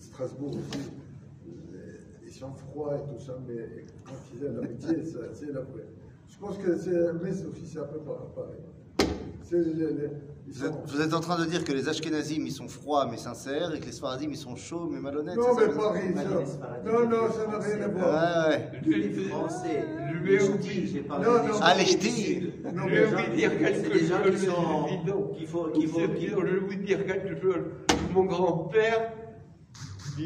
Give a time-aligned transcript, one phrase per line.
[0.00, 0.90] Strasbourg aussi,
[2.24, 5.86] ils sont froids et tout ça, mais quand ils ont l'amitié, ça- c'est la vraie.
[6.28, 9.10] Je pense que c'est Metz aussi, c'est un peu pa- pareil.
[9.42, 10.10] C'est les- les-
[10.52, 13.16] Vous êtes, vous êtes en train de dire que les Ashkenazim, ils sont froids mais
[13.16, 15.36] sincères, et que les Sfaradim, ils sont chauds mais malhonnêtes.
[15.36, 16.80] Non, mais Paris, Pas les ça.
[16.84, 18.48] Non, non, ça n'a rien à voir.
[18.48, 18.80] Ouais, ouais.
[18.86, 21.54] Les Français, Je les vais j'ai parlé Non, non.
[21.60, 22.52] Ah, les ch'tis.
[22.64, 26.46] Non, Je mais vais gens- vous dire quelque chose qu'il faut, qu'il faut, qu'il faut-
[26.46, 27.64] je vais vous dire quelque chose.
[28.14, 29.12] Mon grand-père,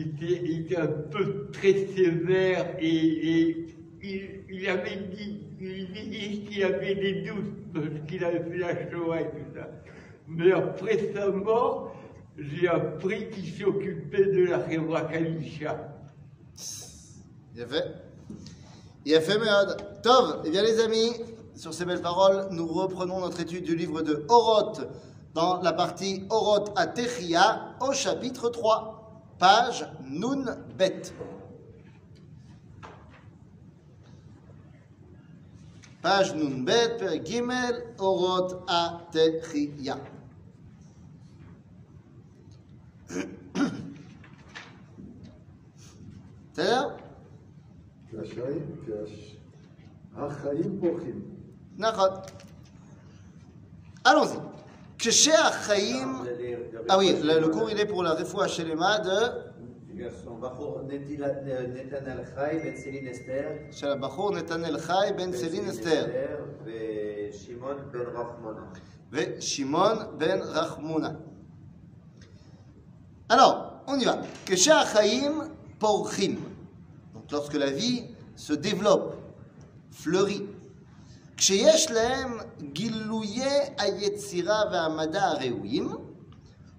[0.01, 3.67] était, il était un peu très sévère et,
[4.03, 9.21] il, avait dit, il dit qu'il avait des doutes parce qu'il avait fait la Shoah
[9.21, 9.69] et tout ça.
[10.29, 11.95] Mais après sa mort,
[12.39, 15.89] j'ai appris qu'il s'occupait de la Révoa Kalisha.
[17.55, 17.85] Il a fait.
[19.07, 19.77] Il a fait, Méod.
[20.03, 21.13] Tov, eh bien les amis,
[21.55, 24.81] sur ces belles paroles, nous reprenons notre étude du livre de Oroth,
[25.35, 28.94] dans la partie Oroth à Techia, au chapitre 3,
[29.44, 30.46] page Nun
[30.78, 31.14] Bet.
[36.02, 39.96] Page Nun Bet, Père Gimel, Oroth à Techia.
[46.54, 46.88] בסדר?
[48.10, 49.36] כשהשעים, כש-
[50.16, 51.22] החיים פורחים.
[51.78, 52.10] נכון.
[54.08, 54.40] Allons-y.
[55.00, 56.08] כשהחיים...
[56.90, 59.20] Ah oui, le, le cours il est pour la refoua shelema de
[60.00, 63.48] Garçon, בחור נטילה- נתנאל חי, בן סילין אסתר.
[63.72, 66.06] של הבחור נתנאל חי בן סלין אסתר
[66.66, 68.62] ושמעון בן רחמונה.
[69.12, 71.10] ושמעון בן רחמונה.
[73.30, 73.56] Alors,
[73.88, 74.16] on y va.
[74.46, 75.42] כשהחיים
[75.80, 76.36] פורחים.
[77.16, 78.04] Donc lorsque la vie
[78.36, 79.16] se développe,
[79.92, 80.44] fleurit.
[81.38, 82.38] כשיש להם
[82.74, 85.90] גילויי היצירה והמדע הראויים,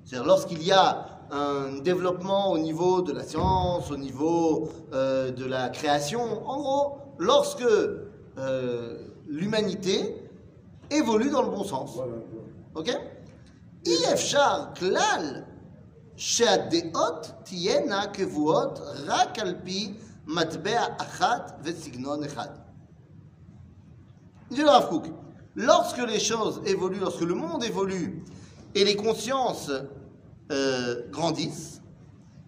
[0.05, 5.45] c'est-à-dire lorsqu'il y a un développement au niveau de la science, au niveau euh, de
[5.45, 10.17] la création, en gros, lorsque euh, l'humanité
[10.91, 11.95] évolue dans le bon sens.
[11.95, 12.17] Voilà.
[12.75, 12.97] אוקיי?
[13.87, 15.43] אי אפשר כלל
[16.17, 19.95] שהדעות תהיינה קבועות רק על פי
[20.27, 22.49] מטבע אחת וסגנון אחד.
[24.51, 25.07] Dit le Rav Kook,
[25.55, 28.25] lorsque les choses évoluent, lorsque le monde évolue
[28.75, 29.71] et les consciences
[30.52, 31.82] euh, grandissent,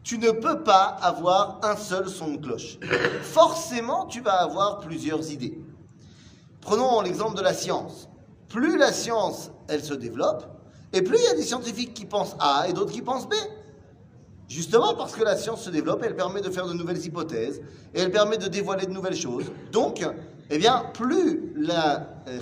[0.03, 2.79] tu ne peux pas avoir un seul son de cloche.
[3.21, 5.59] Forcément, tu vas avoir plusieurs idées.
[6.61, 8.07] Prenons l'exemple de la science.
[8.47, 10.45] Plus la science, elle se développe,
[10.93, 13.33] et plus il y a des scientifiques qui pensent A et d'autres qui pensent B.
[14.47, 17.61] Justement parce que la science se développe, elle permet de faire de nouvelles hypothèses,
[17.93, 19.51] et elle permet de dévoiler de nouvelles choses.
[19.73, 20.05] Donc,
[20.49, 22.39] eh bien, plus la euh,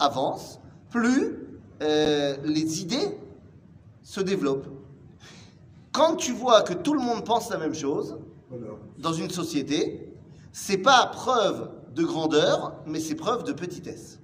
[0.00, 0.58] avance,
[0.90, 1.36] plus
[1.80, 3.16] euh, les idées
[4.02, 4.66] se développent.
[5.92, 8.18] Quand tu vois que tout le monde pense la même chose,
[8.98, 10.14] dans une société,
[10.52, 14.18] c'est pas preuve de grandeur, mais c'est preuve de petitesse.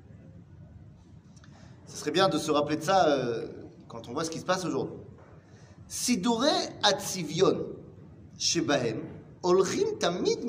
[1.87, 3.47] Ce serait bien de se rappeler de ça euh,
[3.89, 4.97] quand on voit ce qui se passe aujourd'hui.
[5.87, 6.45] Sidure
[6.83, 7.67] atzivion
[8.39, 9.01] shebahem
[9.43, 10.41] olchim tamid.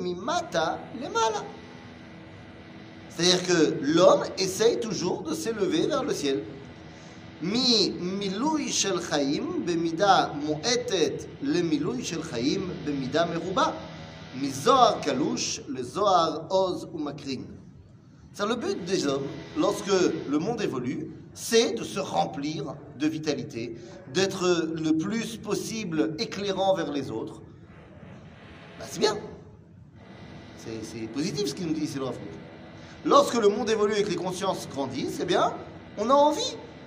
[3.10, 6.42] C'est-à-dire que l'homme essaye toujours de s'élever vers le ciel
[7.41, 13.71] ממילוי של חיים במידה מועטת למילוי של חיים במידה מרובה.
[14.41, 17.45] מזוהר קלוש לזוהר עוז ומקרין.
[18.33, 19.27] C'est le but des hommes,
[19.57, 19.91] lorsque
[20.29, 23.75] le monde évolue, c'est de se remplir de vitalité,
[24.13, 27.41] d'être le plus possible éclairant vers les autres.
[28.79, 29.17] Bah, c'est bien.
[30.57, 32.35] C'est c'est positif ce qu'il nous dit ici le Rav Kook.
[33.03, 35.53] Lorsque le monde évolue et que les consciences grandissent, eh bien,
[35.97, 36.55] on a envie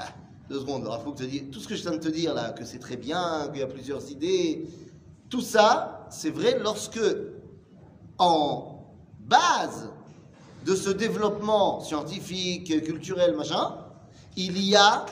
[0.00, 0.08] Ah,
[0.48, 2.34] deux secondes, il faut que te dire, tout ce que je viens de te dire
[2.34, 4.68] là, que c'est très bien, qu'il y a plusieurs idées,
[5.28, 7.00] tout ça, c'est vrai lorsque,
[8.18, 8.86] en
[9.20, 9.90] base
[10.64, 13.74] de ce développement scientifique, culturel, machin,
[14.36, 15.04] il y a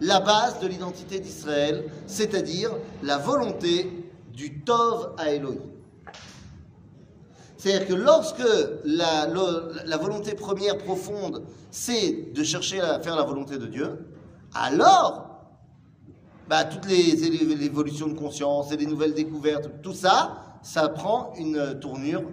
[0.00, 2.70] la base de l'identité d'Israël, c'est-à-dire
[3.02, 5.60] la volonté du Tov à Elohim.
[7.56, 8.42] C'est-à-dire que lorsque
[8.84, 9.26] la,
[9.96, 14.06] volonté première profonde, c'est de chercher à faire la volonté de Dieu,
[14.54, 15.26] alors
[16.48, 17.24] bah, toutes les,
[17.64, 22.24] évolutions de conscience et les nouvelles découvertes, tout ça, ça prend une tournure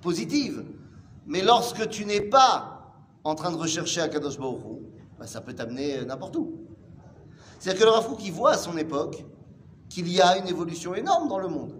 [0.00, 0.64] positive.
[1.26, 2.94] Mais lorsque tu n'es pas
[3.24, 4.82] en train de rechercher Baruch Hu,
[5.18, 6.54] bah, ça peut t'amener n'importe où.
[7.60, 9.24] C'est-à-dire que le Rafouk, il voit à son époque
[9.88, 11.74] qu'il y a une évolution énorme dans le monde.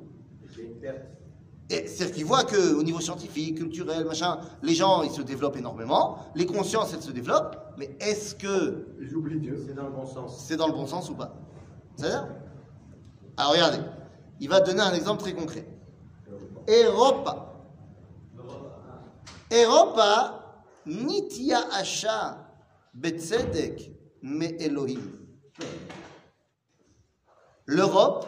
[1.69, 6.44] C'est-à-dire qu'il voit qu'au niveau scientifique, culturel, machin, les gens, ils se développent énormément, les
[6.44, 9.64] consciences, elles se développent, mais est-ce que J'oublie Dieu.
[9.67, 10.44] C'est dans le bon sens.
[10.47, 11.35] c'est dans le bon sens ou pas?
[11.97, 12.29] C'est-à-dire
[13.37, 13.79] Alors regardez,
[14.41, 15.67] il va donner un exemple très concret.
[16.69, 17.49] Europa.
[19.50, 20.43] Europa,
[20.87, 22.38] nitia asha
[22.94, 23.93] betzedek
[24.23, 25.00] me Elohim.
[27.67, 28.26] L'Europe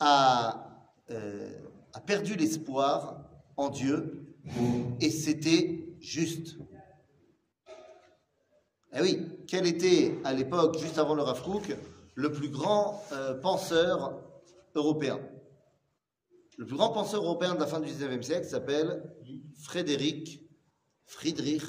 [0.00, 0.68] a,
[1.10, 1.50] euh,
[1.92, 3.24] a perdu l'espoir
[3.56, 4.36] en Dieu
[5.00, 6.56] et c'était juste.
[8.94, 11.76] Eh oui, quel était à l'époque, juste avant le Rafrouk,
[12.14, 14.18] le plus grand euh, penseur
[14.74, 15.20] européen?
[16.56, 19.14] Le plus grand penseur européen de la fin du 19e siècle s'appelle
[19.60, 20.42] Frédéric
[21.04, 21.62] Friedrich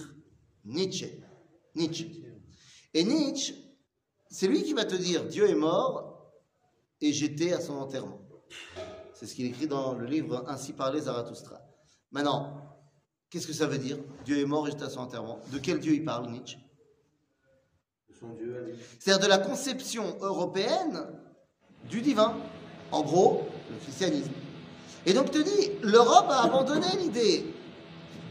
[0.65, 1.23] Nietzsche.
[1.75, 2.07] Nietzsche.
[2.93, 3.53] Et Nietzsche,
[4.29, 6.31] c'est lui qui va te dire Dieu est mort
[7.01, 8.21] et j'étais à son enterrement.
[9.19, 11.59] C'est ce qu'il écrit dans le livre Ainsi parlait Zarathustra.
[12.09, 12.53] Maintenant,
[13.29, 15.39] qu'est-ce que ça veut dire Dieu est mort et j'étais à son enterrement.
[15.51, 16.57] De quel Dieu il parle, Nietzsche
[18.07, 21.05] De son Dieu c'est-à-dire de la conception européenne
[21.89, 22.33] du divin.
[22.93, 24.31] En gros, le christianisme.
[25.05, 27.43] Et donc, te dis, l'Europe a abandonné l'idée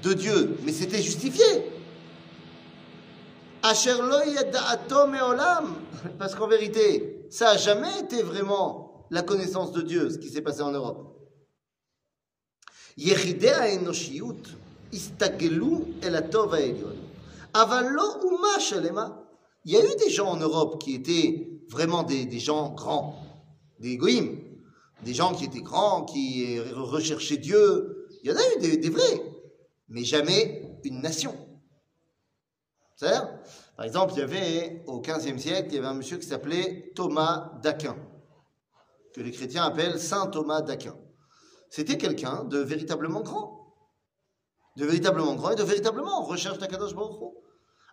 [0.03, 1.45] de Dieu, mais c'était justifié.
[3.61, 3.85] Parce
[6.35, 10.62] qu'en vérité, ça n'a jamais été vraiment la connaissance de Dieu, ce qui s'est passé
[10.62, 11.10] en Europe.
[12.98, 14.48] יחידי האנושיות
[14.94, 16.96] הסתגלו אל הטוב העליון,
[17.56, 19.08] אבל לא אומה שלמה.
[19.66, 23.16] Il y a eu des gens en Europe qui étaient vraiment des, des gens grands,
[23.80, 24.38] des goïms,
[25.04, 28.08] des gens qui étaient grands, qui euh, recherchaient Dieu.
[28.22, 29.22] Il y en a eu des, des vrais,
[29.88, 31.34] mais jamais une nation.
[32.98, 33.30] C'est-à-dire,
[33.78, 36.92] par exemple, il y avait au XVe siècle, il y avait un monsieur qui s'appelait
[36.96, 37.96] Thomas d'Aquin,
[39.15, 40.97] que les chrétiens appellent Saint Thomas d'Aquin.
[41.71, 43.75] C'était quelqu'un de véritablement grand,
[44.77, 47.35] de véritablement grand et de véritablement en recherche d'Akadosh Baruch.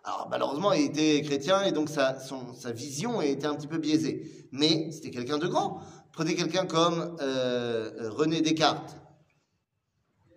[0.04, 2.16] Alors malheureusement, il était chrétien et donc sa,
[2.72, 4.48] vision était un petit peu biaisée.
[4.52, 5.80] Mais c'était quelqu'un de grand.
[6.12, 8.96] Prenez quelqu'un comme euh, René Descartes,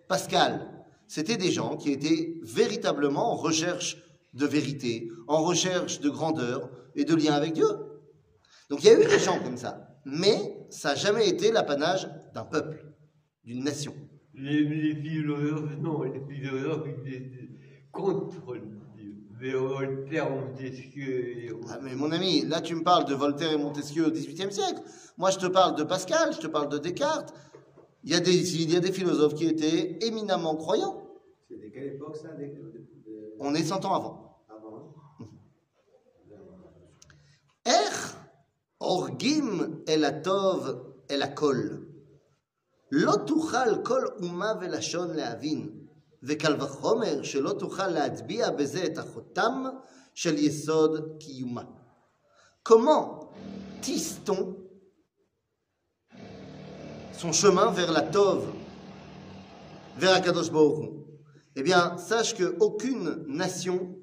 [0.08, 0.84] Pascal.
[1.06, 3.96] C'était des gens qui étaient véritablement en recherche
[4.34, 7.68] de vérité, en recherche de grandeur et de lien avec Dieu.
[8.68, 9.89] Donc il y a eu des gens comme ça.
[10.04, 12.84] Mais ça n'a jamais été l'apanage d'un peuple,
[13.44, 13.94] d'une nation.
[14.34, 17.30] Les, les philosophes, non, les philosophes, étaient
[17.92, 18.56] contre
[18.96, 19.16] Dieu.
[19.40, 24.06] Mais Voltaire, Montesquieu, Ah, mais mon ami, là tu me parles de Voltaire et Montesquieu
[24.06, 24.82] au XVIIIe siècle.
[25.16, 27.32] Moi je te parle de Pascal, je te parle de Descartes.
[28.04, 31.02] Il y a des, il y a des philosophes qui étaient éminemment croyants.
[31.48, 32.28] C'est de quelle époque ça
[33.38, 33.96] On est 100 ans avant.
[34.08, 34.29] Avant
[38.89, 40.67] הורגים אל הטוב
[41.11, 41.55] אל הכל?
[42.91, 45.85] לא תוכל כל אומה ולשון להבין,
[46.23, 49.63] וקל וחומר שלא תוכל להטביע בזה את החותם
[50.13, 51.63] של יסוד קיומה.
[52.63, 53.29] Comment
[53.81, 54.55] tisse-t-on
[57.13, 58.47] son chemin vers la Tov,
[59.97, 60.89] vers Akadosh Baruch Hu
[61.55, 63.95] Eh bien, sache qu'aucune nation,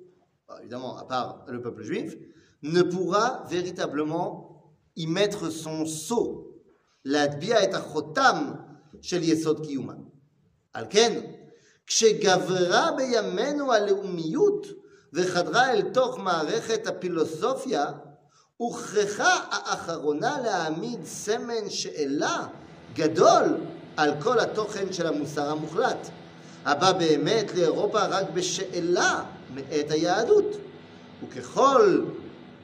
[0.49, 2.17] bah, évidemment à part le peuple juif,
[2.63, 4.56] ne pourra véritablement
[4.97, 6.53] y mettre son sceau.
[7.05, 8.53] להטביע את החותם
[9.03, 9.93] של יסוד קיומה.
[10.73, 11.21] על כן,
[11.87, 14.67] כשגברה בימינו הלאומיות
[15.13, 17.87] וחדרה אל תוך מערכת הפילוסופיה,
[18.57, 22.47] הוכרחה האחרונה להעמיד סמן שאלה
[22.95, 23.57] גדול
[23.97, 26.09] על כל התוכן של המוסר המוחלט,
[26.65, 29.25] הבא באמת לאירופה רק בשאלה
[29.55, 30.57] מאת היהדות.
[31.23, 32.05] וככל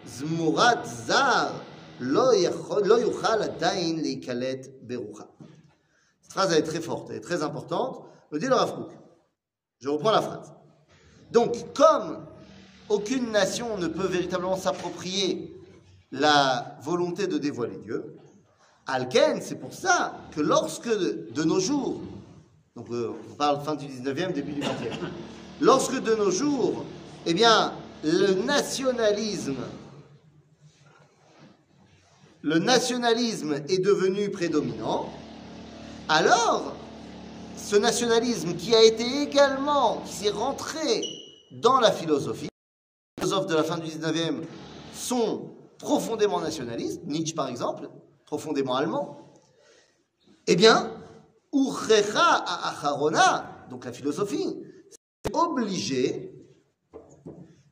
[0.06, 1.48] זמורת זר
[6.21, 8.03] cette phrase, elle est très forte, elle est très importante.
[8.31, 8.87] Me dit le Rav
[9.79, 10.53] Je reprends la phrase.
[11.31, 12.25] Donc, comme
[12.89, 15.55] aucune nation ne peut véritablement s'approprier
[16.11, 18.15] la volonté de dévoiler Dieu,
[18.85, 22.01] Alken, c'est pour ça que lorsque de nos jours,
[22.75, 24.67] donc euh, on parle fin du 19e, début du 20e,
[25.61, 26.83] lorsque de nos jours,
[27.25, 27.73] eh bien,
[28.03, 29.55] le nationalisme
[32.43, 35.09] le nationalisme est devenu prédominant,
[36.09, 36.73] alors
[37.55, 41.05] ce nationalisme qui a été également, qui s'est rentré
[41.51, 42.49] dans la philosophie,
[43.17, 44.41] les philosophes de la fin du 19e
[44.93, 47.89] sont profondément nationalistes, Nietzsche par exemple,
[48.25, 49.17] profondément allemand,
[50.47, 50.91] eh bien,
[51.53, 54.57] Uchecha Acharona, donc la philosophie,
[55.23, 56.33] c'est obligé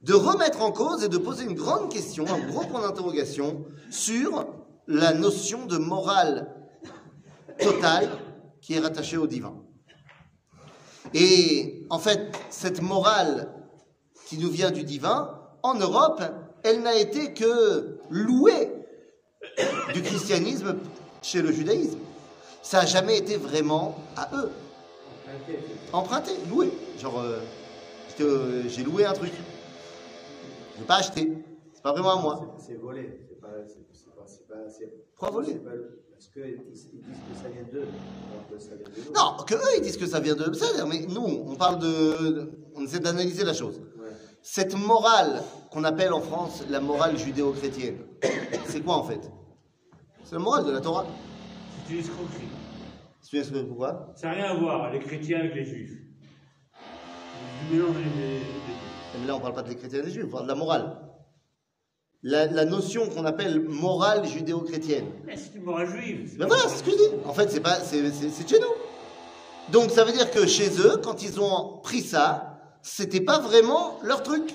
[0.02, 4.46] de remettre en cause et de poser une grande question, un gros point d'interrogation sur
[4.88, 6.54] la notion de morale
[7.60, 8.10] totale
[8.62, 9.56] qui est rattachée au divin.
[11.14, 13.54] Et en fait, cette morale
[14.28, 16.22] qui nous vient du divin, en Europe,
[16.64, 18.72] elle n'a été que louée
[19.94, 20.78] du christianisme
[21.22, 22.00] chez le judaïsme.
[22.62, 24.52] Ça n'a jamais été vraiment à eux.
[25.92, 26.72] Emprunté, loué.
[27.00, 27.40] Genre, euh,
[28.22, 29.34] euh, j'ai loué un truc.
[30.76, 31.32] Je n'ai pas acheté.
[31.74, 32.56] C'est pas vraiment à moi.
[32.60, 33.20] C'est volé.
[33.42, 34.24] C'est pas.
[34.28, 34.78] C'est c'est.
[34.78, 36.90] C'est c'est- c'est pas le- Parce qu'ils ils disent
[37.30, 37.88] que ça vient d'eux.
[39.16, 42.52] Non, que eux ils disent que ça vient de ça, mais nous, on parle de,
[42.76, 43.80] on essaie d'analyser la chose.
[43.98, 44.10] Ouais.
[44.44, 47.98] Cette morale qu'on appelle en France la morale judéo-chrétienne,
[48.66, 49.32] c'est quoi en fait?
[50.24, 51.06] C'est la morale de la Torah.
[51.88, 52.48] C'est une escroquerie.
[53.28, 54.12] Tu sais pourquoi?
[54.16, 55.98] Ça n'a rien à voir, les chrétiens avec les juifs.
[57.72, 60.98] Mais là, on parle pas des chrétiens et des juifs, on parle de la morale.
[62.24, 65.08] La, la notion qu'on appelle morale judéo-chrétienne.
[65.26, 66.38] Mais c'est une morale juive.
[66.38, 67.16] Ben voilà, c'est ce que je dis.
[67.26, 69.72] En fait, c'est pas, c'est, c'est, chez nous.
[69.72, 73.98] Donc, ça veut dire que chez eux, quand ils ont pris ça, c'était pas vraiment
[74.04, 74.54] leur truc.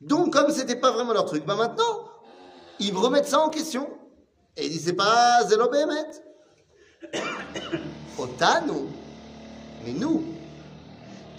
[0.00, 2.08] Donc, comme c'était pas vraiment leur truc, ben maintenant,
[2.78, 3.88] ils remettent ça en question.
[4.56, 6.10] Et ils disent, c'est pas Zélo Béhémet.
[8.18, 8.86] Otanu.
[9.84, 10.22] Mais nous,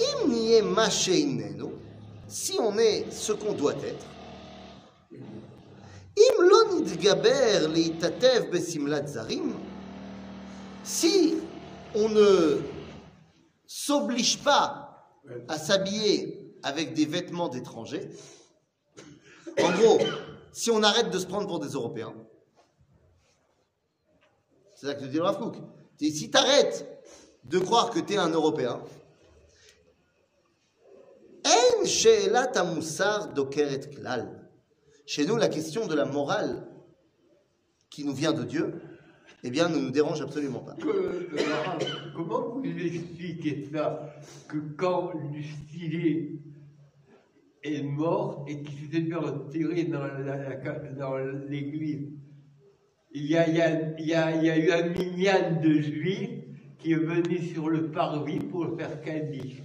[0.02, 1.72] im niye ma sheinenu,
[2.28, 4.06] si on est ce qu'on doit être,
[7.74, 9.06] Leitatev besimlat.
[10.84, 11.36] Si
[11.96, 12.62] on ne
[13.66, 15.10] s'oblige pas
[15.48, 18.10] à s'habiller avec des vêtements d'étrangers,
[19.62, 20.00] en gros,
[20.52, 22.14] si on arrête de se prendre pour des Européens,
[24.76, 25.56] c'est ça que te dit le Rav Kook.
[26.00, 26.88] Si t'arrêtes
[27.46, 28.82] de croire que tu es un Européen,
[31.46, 34.37] En Dokeret Klal.
[35.08, 36.68] Chez nous, la question de la morale
[37.90, 38.74] qui nous vient de Dieu,
[39.42, 40.76] eh bien, ne nous dérange absolument pas.
[40.86, 41.30] Euh,
[42.14, 44.14] comment vous expliquez ça
[44.50, 46.42] Que quand Lustier
[47.64, 51.16] est mort et qu'il s'était fait retirer dans
[51.48, 52.10] l'église,
[53.14, 56.44] il y, a, eu un minyan de juifs
[56.80, 59.64] qui est venu sur le parvis pour faire Kaddish.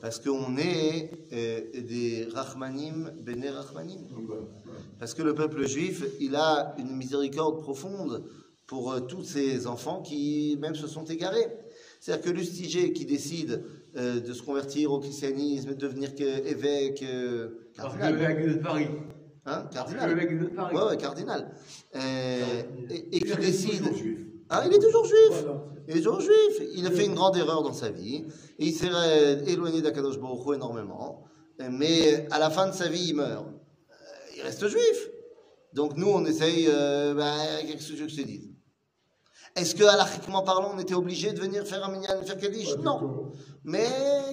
[0.00, 4.00] Parce qu'on est euh, des Rachmanim, Bene Rachmanim.
[4.98, 8.24] Parce que le peuple juif, il a une miséricorde profonde
[8.66, 11.46] pour euh, tous ces enfants qui même se sont égarés.
[12.00, 13.62] C'est-à-dire que Lustiger qui décide
[13.96, 17.04] euh, de se convertir au christianisme, de devenir que- évêque,
[17.76, 18.86] Parce que cardinal, l'évêque de Paris.
[19.46, 20.10] hein, cardinal,
[20.40, 20.76] de Paris.
[20.76, 21.50] ouais, ouais, cardinal,
[21.94, 23.82] et, et qui décide,
[24.50, 25.44] Hein, il est toujours juif.
[25.88, 26.62] Il est toujours juif.
[26.74, 28.24] Il a fait une grande erreur dans sa vie.
[28.58, 28.90] Et il s'est
[29.46, 31.24] éloigné d'Akadosh Baruch énormément.
[31.70, 33.46] Mais à la fin de sa vie, il meurt.
[33.46, 33.94] Euh,
[34.36, 35.10] Il reste juif.
[35.72, 38.48] Donc nous, on essaye, euh, bah, qu'est-ce que je te dise
[39.54, 42.76] Est-ce que, halachiquement parlant, on était obligé de venir faire un minyan, faire Kaddish?
[42.78, 43.30] Non.
[43.62, 43.86] Mais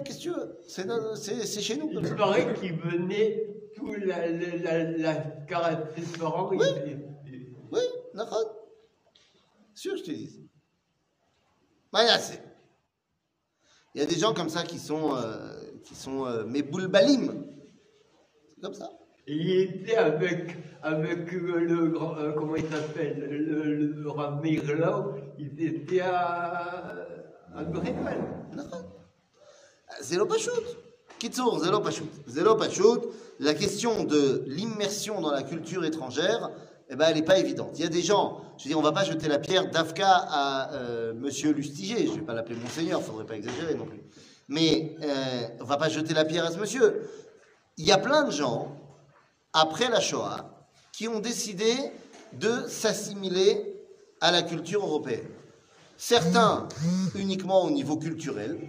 [0.03, 1.15] qu'est-ce que tu veux?
[1.15, 1.91] C'est chez nous.
[1.91, 3.45] Il paraît qu'il venait
[3.75, 5.13] tout la, la, la, la
[8.15, 8.56] d'accord.
[9.77, 10.49] Sûr, je te dis.
[11.93, 12.39] Mayassé.
[13.93, 15.53] Il y a des gens comme ça qui sont, euh,
[15.83, 17.45] qui sont euh, mes boulbalim.
[18.55, 18.89] C'est comme ça.
[19.27, 24.43] Il était avec, avec le, grand, euh, comment il s'appelle, le, le, Rav
[25.37, 26.95] ils étaient à,
[27.55, 27.93] à Breville.
[30.01, 30.49] C'est l'opachut.
[31.19, 32.09] Kitsour, c'est l'opachut.
[32.25, 33.01] C'est l'opachut.
[33.39, 36.49] La question de l'immersion dans la culture étrangère,
[36.89, 37.71] eh ben, elle n'est pas évidente.
[37.75, 40.09] Il y a des gens, je veux dire, on va pas jeter la pierre d'Afka
[40.09, 44.01] à euh, Monsieur Lustiger, je vais pas l'appeler Monseigneur, faudrait pas exagérer non plus.
[44.47, 47.09] Mais euh, on va pas jeter la pierre à ce monsieur.
[47.77, 48.75] Il y a plein de gens,
[49.51, 51.73] après la Shoah, qui ont décidé
[52.33, 53.75] de s'assimiler
[54.21, 55.27] à la culture européenne.
[55.97, 56.67] Certains
[57.15, 58.59] uniquement au niveau culturel,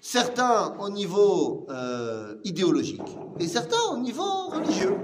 [0.00, 3.02] certains au niveau euh, idéologique
[3.38, 4.96] et certains au niveau religieux.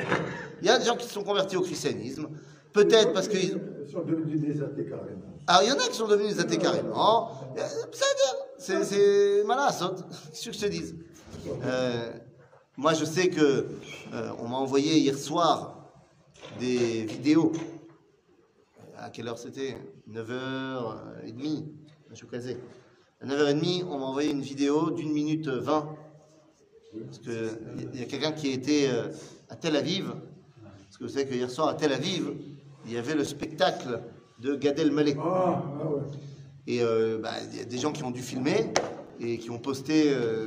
[0.61, 2.29] Il y a des gens qui se sont convertis au christianisme,
[2.73, 3.61] peut-être parce qu'ils...
[3.87, 5.23] Ils sont devenus des athées carrément.
[5.47, 7.31] Alors il y en a qui sont devenus des athées carrément.
[7.57, 7.63] Euh,
[8.59, 9.95] C'est c'est malassot,
[10.31, 10.97] qu'est-ce que je te dise?
[11.65, 12.13] Euh,
[12.77, 13.67] Moi je sais que
[14.13, 15.91] euh, on m'a envoyé hier soir
[16.59, 17.53] des vidéos.
[18.99, 19.77] À quelle heure c'était?
[20.11, 21.65] 9h30,
[22.11, 22.57] je suis casé.
[23.27, 25.89] À 9h30, on m'a envoyé une vidéo d'une minute 20.
[27.07, 29.09] Parce qu'il y a quelqu'un qui était euh,
[29.51, 32.31] à Tel Aviv Parce que vous savez que hier soir à Tel Aviv,
[32.87, 34.01] il y avait le spectacle
[34.41, 35.17] de Gad Elmaleh.
[35.19, 35.85] Ah, ah.
[36.69, 38.73] Et euh, bah, il y a des gens qui ont dû filmer
[39.21, 40.05] et qui ont posté.
[40.13, 40.47] euh,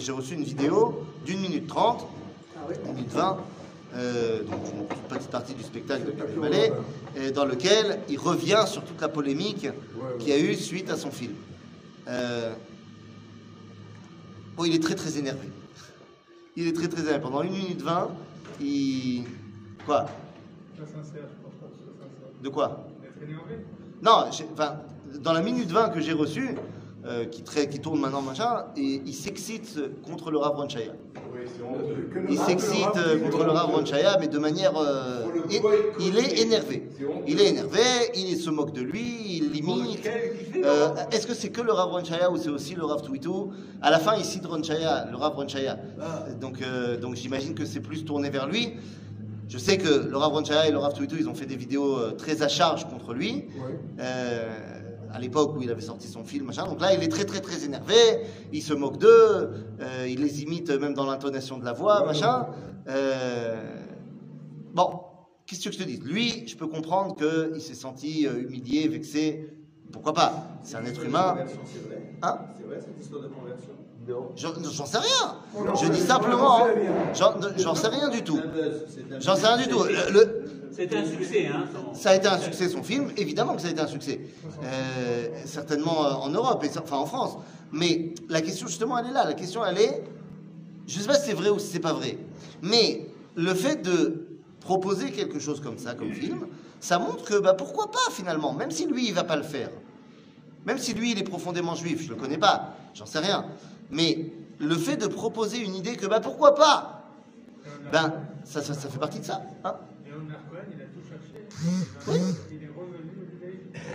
[0.00, 2.06] J'ai reçu une vidéo d'une minute trente,
[2.86, 3.38] une minute vingt,
[3.94, 6.72] euh, donc une petite partie du spectacle de Gad Elmaleh,
[7.34, 9.68] dans lequel il revient sur toute la polémique
[10.18, 11.34] qu'il y a eu suite à son film.
[12.08, 12.54] Euh,
[14.56, 15.48] bon, il est très très énervé.
[16.56, 17.20] Il est très très énervé.
[17.20, 18.10] Pendant une minute vingt,
[18.60, 19.24] il.
[19.84, 20.02] Quoi?
[20.02, 22.42] Pas sincère, je pense pas que ce soit sincère.
[22.42, 22.86] De quoi?
[23.02, 23.64] D'être énervé
[24.02, 24.80] Non, enfin,
[25.20, 26.56] dans la minute 20 que j'ai reçue,
[27.08, 27.42] euh, qui,
[27.80, 30.92] tourne maintenant, machin, et il s'excite contre le Rav Ron Shaya.
[32.12, 33.50] Que le Il s'excite euh, contre le.
[33.52, 34.76] Rav Ron Shaya, mais de manière.
[34.76, 35.60] euh, et-
[36.00, 36.88] il est énervé.
[37.26, 37.80] Il est énervé,
[38.14, 40.06] il se moque de lui, il l'imite.
[40.64, 43.52] Euh, Est-ce que c'est que le Rav Ron Shaya ou c'est aussi le Rav Twitou
[43.82, 45.78] À la fin, il cite Ron Shaya, le Rav Ron Shaya.
[46.40, 48.74] Donc, euh, donc j'imagine que c'est plus tourné vers lui.
[49.48, 51.56] Je sais que le Rav Ron Shaya et le Rav Twitou, ils ont fait des
[51.56, 53.44] vidéos très à charge contre lui.
[53.98, 54.04] Ouais.
[55.12, 56.66] À l'époque où il avait sorti son film, machin.
[56.66, 57.94] Donc là, il est très très très énervé,
[58.52, 59.08] il se moque d'eux,
[59.80, 62.46] euh, il les imite même dans l'intonation de la voix, machin.
[62.88, 63.54] Euh,
[64.74, 65.00] bon,
[65.46, 69.50] qu'est-ce que je te dis Lui, je peux comprendre qu'il s'est senti euh, humilié, vexé.
[69.92, 70.32] Pourquoi pas?
[70.62, 71.36] C'est un être humain.
[71.64, 72.38] C'est vrai Hein?
[72.58, 73.70] C'est vrai cette histoire de conversion?
[74.08, 74.30] Non.
[74.36, 75.36] J'en sais rien.
[75.64, 76.64] Non, Je dis simplement.
[76.64, 76.68] hein.
[77.58, 78.40] J'en sais rien du tout.
[79.18, 79.82] J'en sais rien du tout.
[79.84, 80.44] Le- le-
[80.76, 81.64] C'est un succès, hein.
[81.94, 84.20] Ça a été un succès son film, évidemment que ça a été un succès.
[84.62, 87.38] Euh, certainement euh, en Europe, et, enfin en France.
[87.72, 89.24] Mais la question justement, elle est là.
[89.24, 90.04] La question, elle est,
[90.86, 92.18] je sais pas si c'est vrai ou si c'est pas vrai,
[92.62, 94.26] mais le fait de
[94.60, 96.46] proposer quelque chose comme ça, comme film,
[96.80, 99.70] ça montre que bah, pourquoi pas finalement, même si lui il va pas le faire,
[100.66, 103.46] même si lui il est profondément juif, je le connais pas, j'en sais rien,
[103.90, 107.04] mais le fait de proposer une idée que bah pourquoi pas,
[107.92, 108.12] ben
[108.44, 109.42] ça, ça, ça fait partie de ça.
[109.64, 111.02] Hein Et Omer Cohen, il a tout
[112.08, 112.20] Il.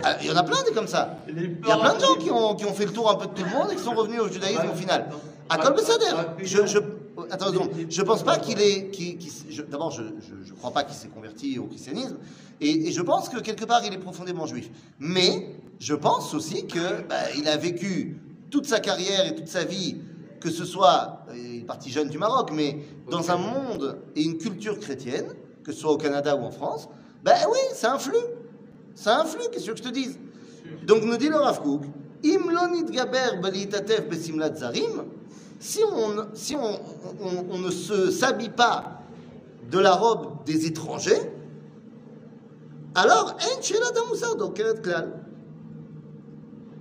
[0.04, 1.18] Ah, Il y en a plein des comme ça.
[1.28, 1.34] Il
[1.66, 3.32] y a plein de gens qui ont, qui ont fait le tour un peu de
[3.32, 5.08] tout le monde et qui sont revenus au judaïsme au final.
[5.48, 5.74] À Kol
[6.42, 6.78] je, je,
[7.30, 7.52] attends,
[7.88, 11.08] je pense pas qu'il est, qu'il- qu'il- d'abord, je, je, je crois pas qu'il s'est
[11.08, 12.16] converti au christianisme,
[12.60, 14.70] et, et je pense que quelque part il est profondément juif.
[14.98, 18.16] Mais je pense aussi que bah, il a vécu
[18.50, 19.98] toute sa carrière et toute sa vie,
[20.40, 22.78] que ce soit, euh, il est parti jeune du Maroc, mais
[23.10, 25.26] dans un monde et une culture chrétienne,
[25.64, 26.88] que ce soit au Canada ou en France,
[27.22, 28.16] ben oui, ça influe.
[28.94, 30.18] Ça influe, qu'est-ce que je te dise?
[30.86, 31.82] Donc nous dit le Rav Kook,
[35.60, 36.60] si on, si on,
[37.20, 37.70] on- on ne
[38.10, 39.00] s'habille pas
[39.70, 41.20] de la robe des étrangers,
[42.94, 43.36] alors
[43.94, 45.12] damusar dokeret klal.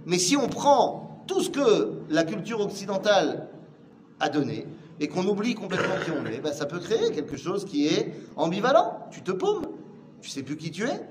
[0.06, 3.48] Mais si on prend tout ce que la culture occidentale
[4.20, 4.68] a donné
[5.00, 8.14] et qu'on oublie complètement qui on est, ben ça peut créer quelque chose qui est
[8.36, 9.08] ambivalent.
[9.12, 9.66] Tu te paumes,
[10.22, 11.02] tu sais plus qui tu es?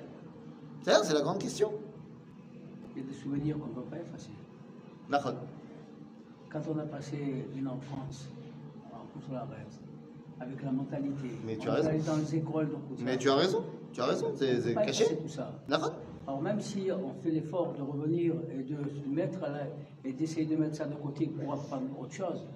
[0.83, 1.73] C'est la grande question.
[2.97, 4.31] Il y a des souvenirs qu'on ne peut pas effacer.
[5.09, 5.35] Nachon.
[6.51, 7.19] Quand on a passé
[7.57, 8.29] une enfance
[8.93, 9.47] en Kousolares,
[10.41, 11.89] avec la mentalité, Mais tu on as raison.
[11.91, 13.05] allé dans les écoles de.
[13.05, 15.17] Mais tu as raison, tu as raison, c'est caché.
[15.17, 15.53] tout ça.
[16.27, 19.41] Alors même si on fait l'effort de revenir et de se mettre
[20.05, 22.47] et d'essayer de mettre ça de côté pour apprendre autre chose,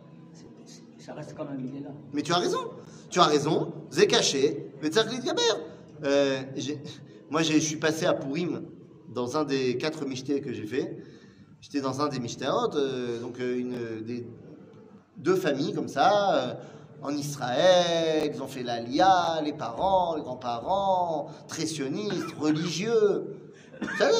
[0.98, 1.90] ça reste quand même il est là.
[2.12, 2.70] Mais tu as raison,
[3.10, 5.42] tu as raison, c'est caché, mais Tzarklit Gaber.
[6.04, 6.42] Euh,
[7.30, 8.62] moi, je suis passé à Pourim
[9.08, 10.96] dans un des quatre michtés que j'ai fait.
[11.64, 14.26] J'étais dans un des mishtéot, euh, donc euh, une, des,
[15.16, 16.54] deux familles comme ça, euh,
[17.00, 23.38] en Israël, ils ont fait l'Alia, les parents, les grands-parents, très sionistes, religieux,
[23.98, 24.10] ça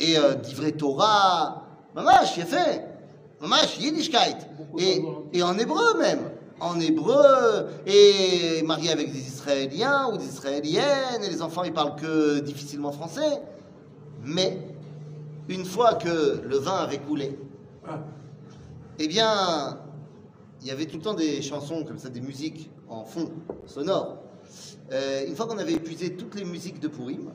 [0.00, 1.64] Et d'ivrei Torah,
[1.94, 2.88] mamash, fait,
[3.40, 4.38] mamash, yiddishkeit,
[4.78, 5.00] et,
[5.32, 6.28] et en hébreu même,
[6.62, 11.96] en hébreu, et marié avec des Israéliens ou des Israéliennes, et les enfants ils parlent
[11.96, 13.42] que difficilement français,
[14.24, 14.58] mais
[15.48, 17.36] une fois que le vin avait coulé,
[18.98, 19.78] eh bien,
[20.60, 23.30] il y avait tout le temps des chansons comme ça, des musiques en fond,
[23.66, 24.18] sonores.
[24.92, 27.32] Euh, une fois qu'on avait épuisé toutes les musiques de Pourim,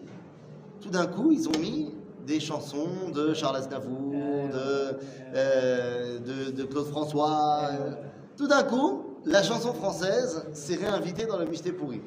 [0.80, 1.92] tout d'un coup, ils ont mis
[2.26, 4.98] des chansons de Charles Aznavour, de,
[5.36, 7.70] euh, de, de Claude François.
[7.72, 7.92] euh.
[8.38, 12.03] Tout d'un coup, la chanson française s'est réinvitée dans le Michté Pourim.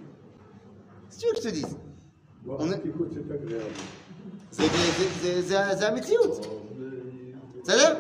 [1.10, 1.78] Si tu veux que je te dise,
[2.44, 3.66] bon, On est- écoute, c'est agréable.
[4.52, 6.34] c'est c'est- c'est- c'est un c'est un métiout.
[7.64, 7.96] C'est-à-dire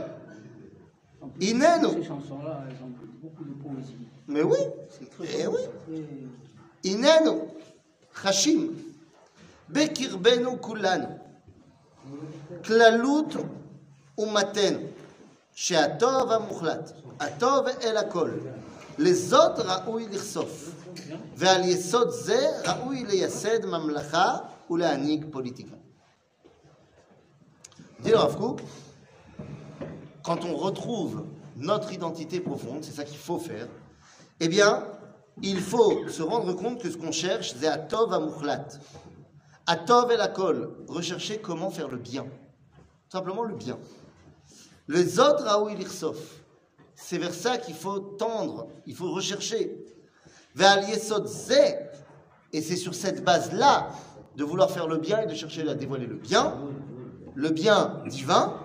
[1.21, 1.89] En plus, Inéno.
[1.93, 3.95] Ces chansons-là, elles ont beaucoup de poésie.
[4.27, 4.57] Mais oui,
[4.89, 5.57] C'est très eh beau,
[5.89, 6.03] oui.
[6.83, 7.47] c'est très- הננו
[8.15, 8.75] חשים
[9.69, 11.05] בקרבנו כולנו
[12.65, 13.33] כללות
[14.17, 14.79] ומתנו
[15.55, 18.29] שהטוב המוחלט, הטוב אל הכל,
[18.99, 20.71] לזאת ראוי לחשוף,
[21.35, 24.37] ועל יסוד זה ראוי לייסד ממלכה
[24.69, 25.75] ולהנהיג פוליטיקה.
[28.03, 28.61] Dit le Rav Kook,
[30.21, 31.23] quand on retrouve
[31.55, 33.67] notre identité profonde, c'est ça qu'il faut faire,
[34.39, 34.85] eh bien,
[35.41, 38.67] il faut se rendre compte que ce qu'on cherche, c'est Atov Amuchlat.
[39.65, 42.27] Atov et la colle, rechercher comment faire le bien.
[43.11, 43.77] Simplement le bien.
[44.87, 46.19] Le Zod Raoui Lirsof,
[47.00, 49.76] c'est vers ça qu'il faut tendre, il faut rechercher.
[50.54, 50.78] Vers
[52.52, 53.90] et c'est sur cette base-là
[54.36, 56.60] de vouloir faire le bien et de chercher à dévoiler le bien,
[57.34, 58.60] le bien divin,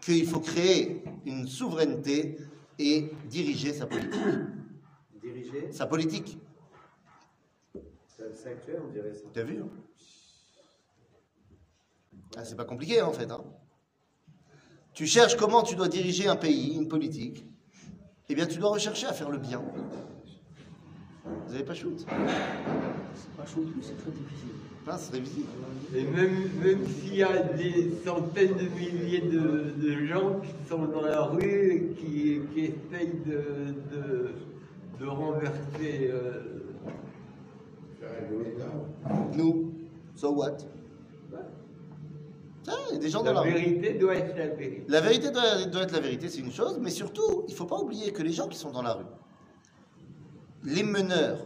[0.00, 2.38] qu'il faut créer une souveraineté
[2.78, 4.20] et diriger sa politique.
[5.22, 6.38] Dirigé, Sa politique.
[8.06, 9.24] c'est c'est actuel, on dirait ça.
[9.32, 9.68] T'as vu hein?
[12.36, 13.30] Ah, C'est pas compliqué en fait.
[13.30, 13.44] hein.
[14.94, 17.44] Tu cherches comment tu dois diriger un pays, une politique.
[18.28, 19.62] Eh bien, tu dois rechercher à faire le bien.
[21.24, 21.98] Vous n'avez pas shoot?
[21.98, 24.50] C'est pas chaud, mais c'est très difficile.
[24.86, 25.98] Hein, C'est.
[25.98, 30.86] Et même, même s'il y a des centaines de milliers de, de gens qui sont
[30.86, 34.30] dans la rue et qui, qui essayent de, de,
[35.00, 36.10] de renverser.
[36.12, 36.42] euh,
[39.36, 39.72] Nous,
[40.16, 40.58] so what?
[42.90, 43.52] Il y a des gens dans la rue.
[43.52, 44.84] vérité doit être la vérité.
[44.88, 47.66] La vérité doit, doit être la vérité, c'est une chose, mais surtout, il ne faut
[47.66, 49.04] pas oublier que les gens qui sont dans la rue,
[50.64, 51.38] les meneurs,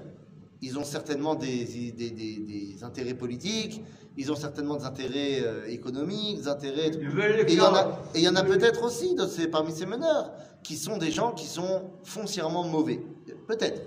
[0.63, 3.83] ils ont certainement des, des- des- des intérêts politiques,
[4.17, 6.89] ils ont certainement des intérêts euh, économiques, des intérêts...
[6.91, 9.27] Ils veulent Et il y en a, et il y en a peut-être aussi de
[9.27, 10.33] ces- parmi ces meneurs
[10.63, 13.01] qui sont des gens qui sont foncièrement mauvais.
[13.47, 13.83] Peut-être.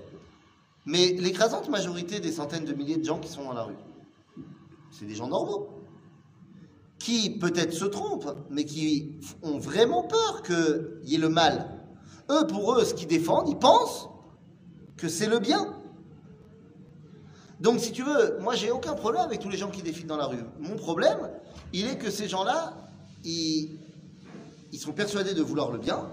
[0.86, 3.76] Mais l'écrasante majorité des centaines de milliers de gens qui sont dans la rue,
[4.92, 5.70] c'est des gens normaux.
[7.00, 11.70] Qui peut-être se trompent, mais qui ont vraiment peur qu'il y ait le mal.
[12.30, 14.10] Eux, pour eux, ce qu'ils défendent, ils pensent
[14.98, 15.74] que c'est le bien.
[17.60, 20.18] Donc, si tu veux, moi, j'ai aucun problème avec tous les gens qui défilent dans
[20.18, 20.44] la rue.
[20.60, 21.18] Mon problème,
[21.74, 22.74] il est que ces gens-là,
[23.24, 23.78] ils,
[24.72, 26.08] ils sont persuadés de vouloir le bien,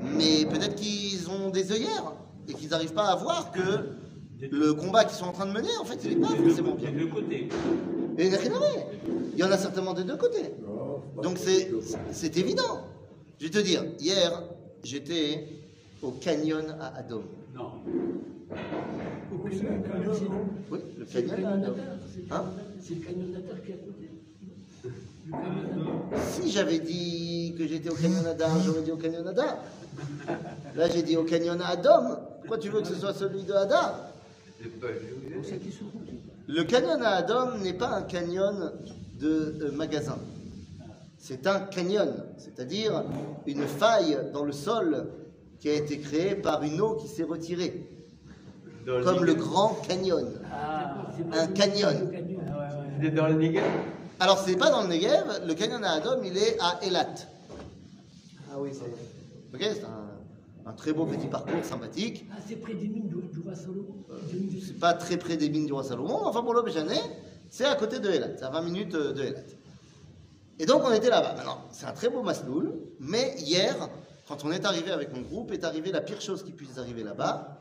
[0.00, 2.12] mais peut-être qu'ils ont des œillères
[2.48, 3.90] et qu'ils n'arrivent pas à voir que
[4.50, 6.90] le combat qu'ils sont en train de mener, en fait, il n'est pas forcément bien.
[6.90, 7.48] Des deux côtés.
[8.18, 8.38] Et il à
[9.38, 10.52] y en a certainement des deux côtés.
[11.22, 11.80] Donc c'est de-
[12.12, 12.86] c'est évident.
[13.38, 14.42] Je vais te dire, hier,
[14.84, 15.46] j'étais
[16.02, 17.22] au canyon à Adom.
[17.54, 17.70] Non.
[20.70, 21.74] Oui, le canyon à Adom.
[22.30, 22.44] Hein
[22.80, 24.08] C'est le canyonateur qui est à côté.
[26.30, 29.58] Si j'avais dit que j'étais au canyon Adar, j'aurais dit au canyon Adar.
[30.76, 32.18] Là, j'ai dit au canyon à Adom.
[32.40, 34.08] Pourquoi tu veux que ce soit celui de Adar?
[34.60, 35.40] C'est pas joué.
[35.42, 35.78] C'est qui se.
[36.48, 38.72] Le canyon à Adom n'est pas un canyon
[39.20, 40.18] de euh, magasin.
[41.18, 43.04] C'est un canyon, c'est-à-dire
[43.46, 45.06] une faille dans le sol
[45.60, 47.86] qui a été créée par une eau qui s'est retirée,
[48.84, 50.26] comme le grand canyon.
[50.52, 52.10] Ah, Un canyon.
[53.00, 53.62] C'est dans le Negev
[54.18, 57.14] Alors, c'est pas dans le Negev, le canyon à Adom, il est à Elat.
[58.50, 59.54] Ah oui, c'est.
[59.54, 60.01] Ok, c'est un,
[60.66, 62.26] un très beau petit parcours sympathique.
[62.32, 64.04] Ah, c'est près des mines du, du roi Salomon.
[64.30, 66.96] Du- C'est pas très près des mines du roi Salomon, enfin pour l'Obéjané,
[67.50, 69.40] c'est à côté de Elat, c'est à 20 minutes euh, de Elat.
[70.58, 71.34] Et donc on était là-bas.
[71.36, 73.88] Maintenant, c'est un très beau masloul, mais hier,
[74.28, 77.02] quand on est arrivé avec mon groupe, est arrivé la pire chose qui puisse arriver
[77.02, 77.58] là-bas.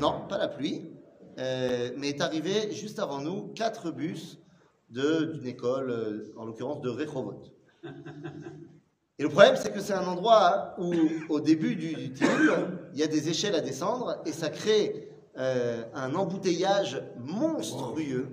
[0.00, 0.90] Non, pas la pluie,
[1.38, 4.38] euh, mais est arrivé juste avant nous quatre bus
[4.88, 7.42] d'une école, euh, en l'occurrence de Rehovot.
[9.18, 10.92] Et le problème, c'est que c'est un endroit où,
[11.28, 12.24] au début du, du
[12.92, 18.28] il y a des échelles à descendre et ça crée euh, un embouteillage monstrueux.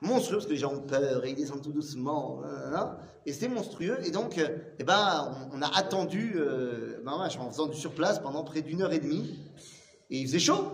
[0.00, 2.40] Monstrueux, parce que les gens ont peur et ils descendent tout doucement.
[2.44, 3.98] hein, hein, et c'est monstrueux.
[4.04, 4.40] Et donc,
[4.78, 8.92] eh ben, on, a attendu, euh, ben, en faisant du surplace pendant près d'une heure
[8.92, 9.40] et demie.
[10.10, 10.64] Et il faisait chaud.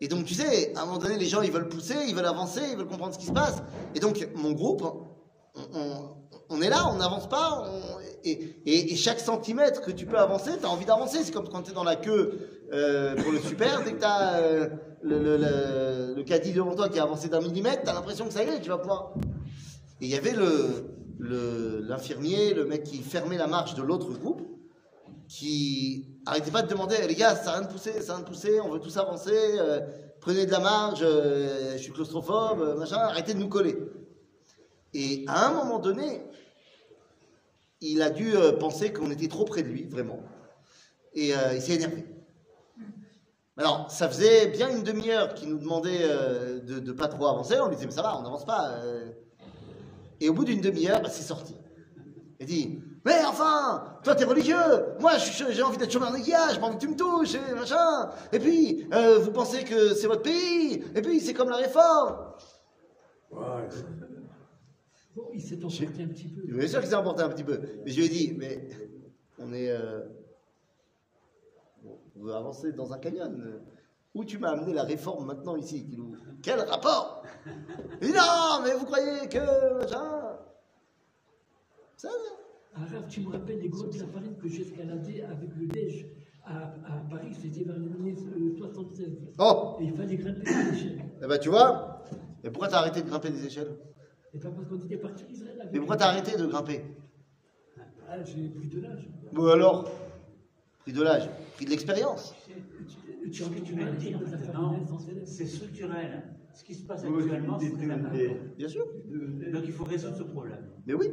[0.00, 2.24] Et donc, tu sais, à un moment donné, les gens, ils veulent pousser, ils veulent
[2.24, 3.62] avancer, ils veulent comprendre ce qui se passe.
[3.94, 4.82] Et donc, mon groupe,
[5.54, 6.16] on-
[6.50, 7.64] on est là, on n'avance pas,
[8.24, 11.18] et, chaque centimètre que tu peux avancer, tu as envie d'avancer.
[11.22, 14.04] C'est comme quand tu es dans la queue euh, pour le super, dès que tu
[14.04, 14.40] as
[15.02, 18.32] le, le, le- caddie devant toi qui a avancé d'un millimètre, tu as l'impression que
[18.32, 19.14] ça y est, tu vas pouvoir.
[20.00, 20.34] Et il y avait
[21.20, 24.42] l'infirmier, le, mec qui fermait la marche de l'autre groupe,
[25.28, 28.28] qui arrêtait pas de demander Eh, les gars, ça rien de pousser, ça rien de
[28.28, 29.80] pousser, on veut tous avancer, euh,
[30.20, 33.78] prenez de la marge, euh, je suis claustrophobe, euh, machin, arrêtez de nous coller.
[34.92, 36.22] Et à un moment donné,
[37.80, 40.20] il a dû euh, penser qu'on était trop près de lui, vraiment.
[41.14, 42.04] Et euh, il s'est énervé.
[43.56, 47.56] Alors, ça faisait bien une demi-heure qu'il nous demandait euh, de ne pas trop avancer.
[47.60, 48.72] On lui disait, mais ça va, on n'avance pas.
[50.20, 51.54] Et au bout d'une demi-heure, bah, c'est sorti.
[52.38, 54.56] Il dit, Mais enfin, toi t'es religieux,
[54.98, 58.10] moi j'ai envie d'être chômeur de guillage, j'ai envie que tu me touches, et machin.
[58.32, 58.88] Et puis,
[59.22, 62.16] vous pensez que c'est votre pays, et puis c'est comme la réforme.
[65.14, 66.42] Bon, il s'est emporté un petit peu.
[66.42, 67.60] Bien sûr qu'il s'est emporté un petit peu.
[67.84, 68.68] Mais je lui ai dit, mais
[69.38, 69.70] on est.
[69.70, 70.02] euh,
[71.82, 73.60] bon, on veut avancer dans un canyon.
[74.14, 75.86] Où tu m'as amené la réforme maintenant ici,
[76.42, 77.22] Quel rapport
[78.00, 79.78] dit, non, mais vous croyez que.
[79.78, 80.36] Machin?
[81.96, 82.08] Ça,
[82.74, 86.06] Arabe, tu me rappelles les grottes de la farine que j'ai escaladées avec le neige
[86.44, 89.18] à, à Paris, c'était vers les années euh, 76.
[89.38, 91.04] Oh Et il fallait grimper les échelles.
[91.22, 92.02] Eh ben tu vois
[92.42, 93.76] Et pourquoi t'as arrêté de grimper des échelles?
[94.34, 96.84] Et pas parce qu'on était parti en Israël avec Mais pourquoi t'as arrêté de grimper
[98.08, 99.08] Ah, j'ai plus de l'âge.
[99.32, 99.90] Bon alors
[100.80, 102.34] Pris de l'âge, pris de l'expérience.
[103.22, 104.18] Tu, tu as envie de me dire
[104.98, 105.26] céleste.
[105.26, 106.22] c'est structurel.
[106.54, 108.40] Ce qui se passe Oui, actuellement, c'est très.
[108.56, 108.86] Bien sûr.
[109.52, 110.70] Donc il faut résoudre ce problème.
[110.86, 111.10] Mais oui.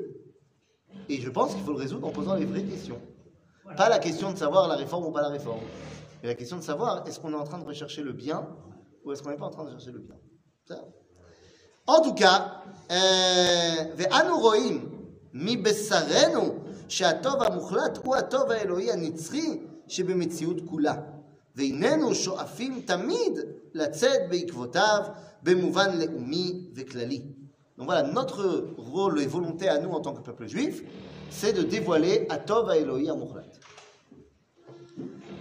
[1.10, 3.00] Et je pense qu'il faut le résoudre en posant les vraies questions.
[3.76, 5.62] Pas la question de savoir la réforme ou pas la réforme.
[6.22, 8.48] Mais la question de savoir est-ce qu'on est en train de rechercher le bien
[9.04, 10.16] ou est-ce qu'on n'est pas en train de chercher le bien?
[10.66, 10.86] Ça.
[11.87, 12.41] En tout cas,
[13.97, 14.89] ואנו רואים
[15.35, 16.55] מבשרנו
[16.89, 20.95] שהטוב המוחלט הוא הטוב האלוהי הנצחי שבמציאות כולה.
[21.57, 23.39] והננו שואפים תמיד
[23.75, 25.03] לצאת בעקבותיו
[25.43, 27.23] במובן לאומי וכללי.
[27.79, 30.83] Donc voilà, notre rôle et volonté à nous en tant que peuple juif,
[31.31, 33.59] c'est de dévoiler Atov האלוהי המוחלט.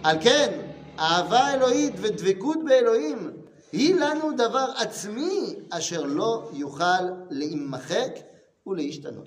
[0.02, 0.60] על כן,
[0.98, 3.30] אהבה אלוהית ודבקות באלוהים»
[3.72, 8.18] היא לנו דבר עצמי אשר לא יוכל להימחק
[8.66, 9.26] ולהשתנות.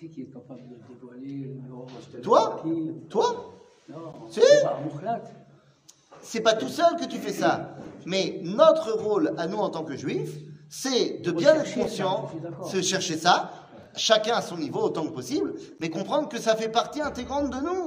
[0.00, 1.58] Qui qui est capable de dévoiler
[2.14, 3.28] le Toi Qui Toi
[3.88, 3.96] Non,
[4.30, 4.40] Si.
[4.40, 5.22] c'est pas Mouklat.
[6.22, 7.52] C'est pas tout seul que tu fais ça.
[8.06, 10.34] Mais notre rôle à nous en tant que juifs,
[10.68, 12.70] c'est de bien être Rechercher ça, conscient, je suis d'accord.
[12.70, 13.36] se chercher ça,
[13.96, 17.60] chacun à son niveau autant que possible, mais comprendre que ça fait partie intégrante de
[17.68, 17.84] nous.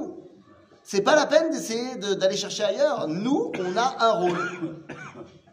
[0.82, 3.06] C'est pas la peine d'essayer de- d'aller chercher ailleurs.
[3.08, 4.38] Nous, on a un rôle.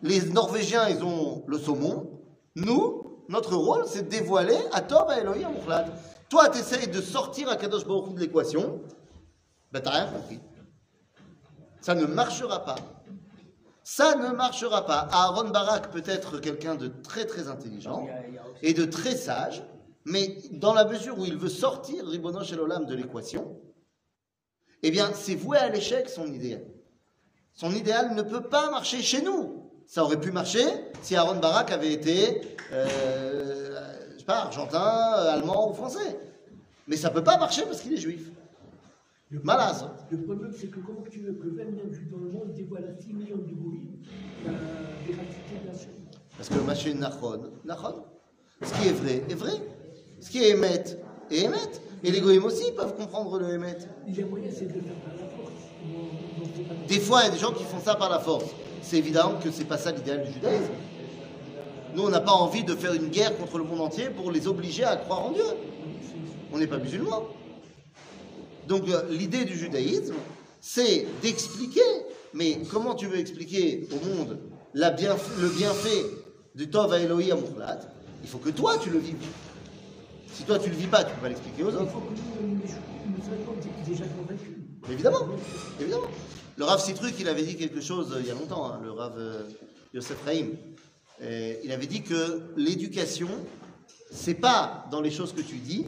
[0.04, 2.20] Les Norvégiens, ils ont le saumon.
[2.56, 5.86] Nous, notre rôle, c'est de dévoiler à Tov à Elohim Mukhlat.
[6.28, 8.82] Toi, tu essayes de sortir à Kadosh Baruch Hu de l'équation.
[9.72, 10.40] Ben, t'as rien compris.
[11.80, 12.76] Ça ne marchera pas.
[13.82, 15.08] Ça ne marchera pas.
[15.10, 18.06] Aaron Barak peut être quelqu'un de très très intelligent
[18.60, 19.64] et de très sage,
[20.04, 23.58] mais dans la mesure où il veut sortir Ribono Shel Olam de l'équation,
[24.82, 26.66] eh bien, c'est voué à l'échec son idéal.
[27.54, 29.63] Son idéal ne peut pas marcher chez nous.
[29.86, 30.64] Ça aurait pu marcher
[31.02, 32.40] si Aaron Barak avait été,
[32.72, 36.18] euh, je sais pas, argentin, allemand ou français.
[36.88, 38.30] Mais ça peut pas marcher parce qu'il est juif.
[39.30, 39.66] Le problème-
[40.10, 42.52] Le problème, c'est que comment tu veux que 20 millions de juifs dans le monde
[42.54, 43.88] dévoilent à 6 millions de goïs
[44.44, 44.52] la
[45.06, 45.72] véracité de la
[46.36, 48.04] Parce que machin nachon, nachon.
[48.62, 49.52] Ce qui est vrai est vrai.
[50.20, 50.84] Ce qui est émet
[51.30, 51.56] est émet.
[52.04, 53.76] Et les goïms aussi peuvent comprendre le émet.
[54.06, 56.86] Il y a moyen, c'est de le faire par la force.
[56.88, 58.44] Des fois, il y a des gens qui font ça par la force.
[58.84, 60.72] C'est évident que c'est pas ça l'idéal du judaïsme.
[61.94, 64.46] Nous, on n'a pas envie de faire une guerre contre le monde entier pour les
[64.46, 65.44] obliger à croire en Dieu.
[66.52, 67.24] On n'est pas musulmans.
[68.68, 70.14] Donc, euh, l'idée du judaïsme,
[70.60, 71.80] c'est d'expliquer.
[72.34, 74.38] Mais comment tu veux expliquer au monde
[74.74, 76.04] la bienf- le bienfait
[76.54, 77.80] du Tov à Elohim à Mukhlat
[78.22, 79.14] Il faut que toi, tu le vives.
[80.32, 81.90] Si toi, tu le vis pas, tu peux pas l'expliquer aux Il autres.
[81.92, 82.58] faut que nous,
[83.86, 84.50] déjà convaincus.
[84.90, 85.18] Évidemment,
[85.80, 86.02] évidemment.
[86.56, 88.92] Le Rav Citruk, il avait dit quelque chose euh, il y a longtemps, hein, le
[88.92, 89.42] Rav euh,
[89.92, 90.50] Yosef Rahim.
[91.20, 93.28] Euh, il avait dit que l'éducation,
[94.12, 95.84] c'est pas dans les choses que tu dis,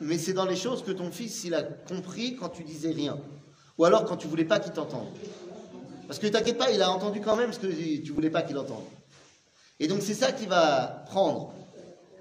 [0.00, 3.18] mais c'est dans les choses que ton fils il a compris quand tu disais rien,
[3.78, 5.06] ou alors quand tu voulais pas qu'il t'entende.
[6.08, 8.58] Parce que t'inquiète pas, il a entendu quand même ce que tu voulais pas qu'il
[8.58, 8.84] entende.
[9.78, 11.52] Et donc c'est ça qui va prendre.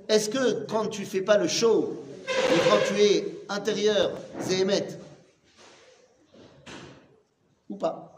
[0.07, 4.87] Est-ce que quand tu fais pas le show, et quand tu es intérieur, zéhémet,
[7.69, 8.13] ou pas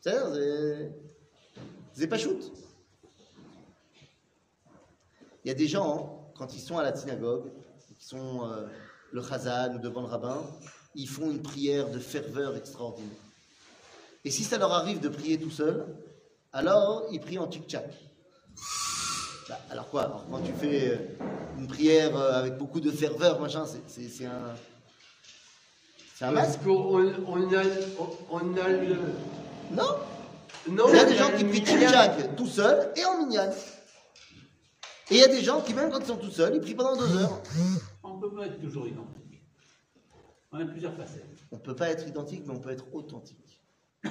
[0.00, 0.92] C'est-à-dire,
[1.94, 2.52] c'est- pas shoot.
[5.44, 7.50] Il y a des gens, hein, quand ils sont à la synagogue,
[7.98, 8.66] qui sont euh,
[9.12, 10.38] le chazan ou devant le rabbin,
[10.94, 13.10] ils font une prière de ferveur extraordinaire.
[14.24, 15.86] Et si ça leur arrive de prier tout seul,
[16.52, 17.90] alors ils prient en tic-tac.
[19.48, 20.24] Bah, alors quoi?
[20.30, 20.96] Quand tu fais euh,
[21.58, 24.54] une prière euh, avec beaucoup de ferveur, machin, c'est un.
[26.20, 27.62] C'est un Parce masque qu'on on a,
[27.98, 28.94] on, on a le.
[29.70, 29.82] Non
[30.68, 33.50] Non, Il y a on des gens qui prient tic-tac tout seul et en minyan.
[35.10, 36.74] Et il y a des gens qui, même quand ils sont tout seuls, ils prient
[36.74, 37.40] pendant deux heures.
[38.02, 39.42] On ne peut pas être toujours identique.
[40.52, 41.24] On a plusieurs facettes.
[41.52, 43.62] On ne peut pas être identique, mais on peut être authentique.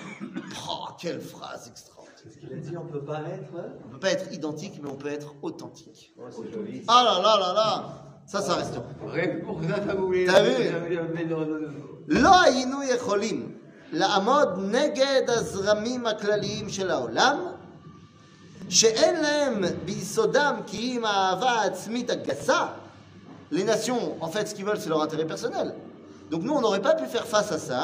[0.68, 2.20] Oh, quelle phrase extraordinaire.
[2.24, 3.54] C'est ce qu'il a dit, on peut pas être.
[3.84, 6.12] On ne peut pas être identique, mais on peut être authentique.
[6.18, 6.84] Ouais, c'est joli.
[6.88, 8.85] Ah là là là là Ça, ça restera.
[9.13, 10.25] Rien que pour ça, ça voulait.
[10.27, 11.69] T'as vu ça voulait- non, non, non.
[12.09, 13.53] לא היינו יכולים
[13.93, 17.39] לעמוד נגד הזרמים הכלליים של העולם,
[18.69, 22.67] שאין להם ביסודם כי אם האהבה העצמית הגסה,
[23.53, 25.75] les nations, en fait, ce qu'ils veulent, c'est leur intérêt personnel.
[26.31, 27.83] Donc nous, on n'aurait pas pu faire face à ça.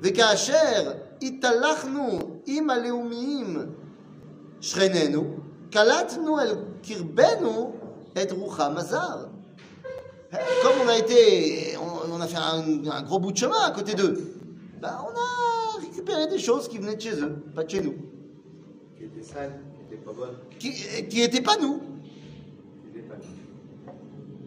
[0.00, 3.66] וכאשר התהלכנו עם הלאומיים
[4.60, 5.24] שכנינו,
[5.70, 7.72] קלטנו אל קרבנו
[8.22, 9.24] את רוחם הזר.
[10.31, 13.71] Comme on a été, on, on a fait un, un gros bout de chemin à
[13.71, 14.35] côté d'eux,
[14.81, 17.95] bah on a récupéré des choses qui venaient de chez eux, pas de chez nous,
[18.97, 20.71] Qui était sale, qui était pas bonne, qui
[21.09, 21.79] qui n'étaient pas nous.
[22.91, 23.15] qui était pas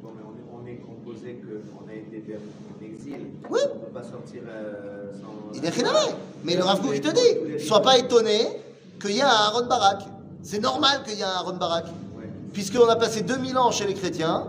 [0.03, 3.17] Bon, mais on est, on est composé qu'on a été en exil.
[3.51, 3.61] Oui.
[3.73, 5.59] On ne peut pas sortir euh, sans.
[5.59, 6.15] Il est rien à.
[6.45, 8.39] Mais le Rav Kook, il te dit, sois pas étonné
[9.01, 10.03] qu'il y a un Aaron Barak.
[10.43, 11.87] C'est normal qu'il y ait un Aaron Barak.
[12.17, 12.29] Ouais.
[12.53, 14.49] Puisqu'on a passé 2000 ans chez les chrétiens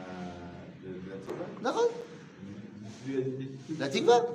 [3.79, 4.13] La Tikva.
[4.13, 4.29] Alors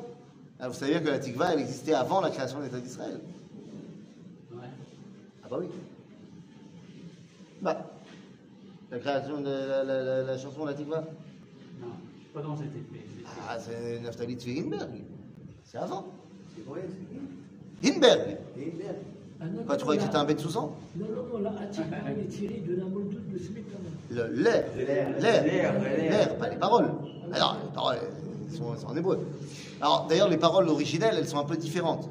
[0.59, 3.21] ah, vous savez que la Tikva, elle existait avant la création de l'État d'Israël.
[4.53, 4.65] Ouais.
[5.45, 5.67] Ah bah oui.
[7.61, 7.91] Bah,
[8.91, 11.05] la création de la, la, la, la chanson La Tikva.
[11.81, 11.89] Non,
[12.33, 13.05] pas dans cette épée.
[13.49, 15.03] Ah, c'est Naftali Tzvi Hinberg.
[15.65, 16.07] C'est avant.
[16.55, 16.83] C'est vrai,
[17.83, 18.39] c'est Hinberg.
[18.57, 18.97] Hinberg.
[19.67, 21.53] Quoi, tu croyais que c'était un bête sous sang Non, non, non, la
[22.09, 23.39] elle est tirée de la Moldoute de.
[24.15, 24.65] Le l'air.
[25.21, 25.45] L'air.
[25.45, 26.39] L'air.
[26.39, 26.91] Pas les paroles.
[27.33, 27.99] Alors, les paroles,
[28.49, 29.19] elles sont, elles sont en hébreu.
[29.81, 32.09] Alors, d'ailleurs, les paroles originelles, elles sont un peu différentes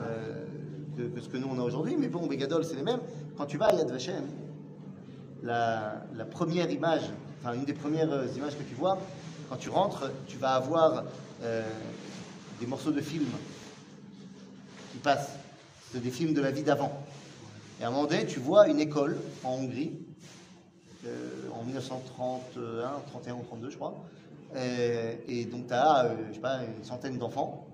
[0.00, 0.44] euh,
[0.96, 3.00] que, que ce que nous on a aujourd'hui, mais bon, Begadol, c'est les mêmes.
[3.36, 4.24] Quand tu vas à Yad Vashem,
[5.42, 7.02] la, la première image,
[7.42, 8.98] enfin, une des premières euh, images que tu vois,
[9.48, 11.04] quand tu rentres, tu vas avoir
[11.42, 11.62] euh,
[12.60, 13.30] des morceaux de films
[14.92, 15.30] qui passent.
[15.92, 16.92] C'est des films de la vie d'avant.
[17.80, 19.98] Et à un moment donné, tu vois une école en Hongrie,
[21.06, 23.94] euh, en 1931, 31 ou 32, je crois.
[24.54, 27.66] Euh, et donc, tu as, je sais pas, une centaine d'enfants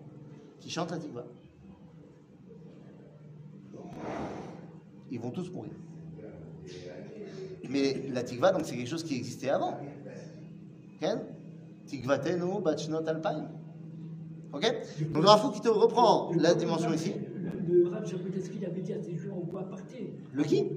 [0.60, 1.24] qui chantent la Tikva.
[5.10, 5.72] Ils vont tous mourir.
[7.68, 9.78] Mais la Tikva, donc, c'est quelque chose qui existait avant.
[11.00, 11.20] Ken?
[11.86, 13.48] Tikvatenu bachnot alpaim.
[14.52, 14.66] Ok?
[15.10, 17.14] Donc, Kook, qui te reprend la dimension ici.
[18.02, 20.12] Rav Jabotinsky avait dit à ses joueurs en bois parté.
[20.32, 20.70] Le qui?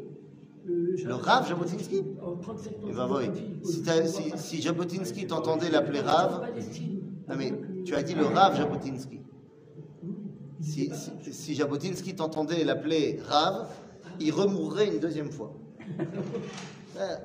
[0.66, 2.04] Le, Le Rav Jabotinsky?
[2.22, 2.88] En 37 ans.
[2.90, 3.34] Eh ben.
[3.64, 6.48] Si, t'as- si, si Jabotinsky t'entendait l'appeler Rav,
[7.28, 9.20] non mais tu as dit le Rav Jabotinsky.
[10.62, 13.68] Si, si, si Jabotinsky t'entendait l'appeler Rav,
[14.20, 15.54] il remourrait une deuxième fois.
[16.98, 17.18] Euh,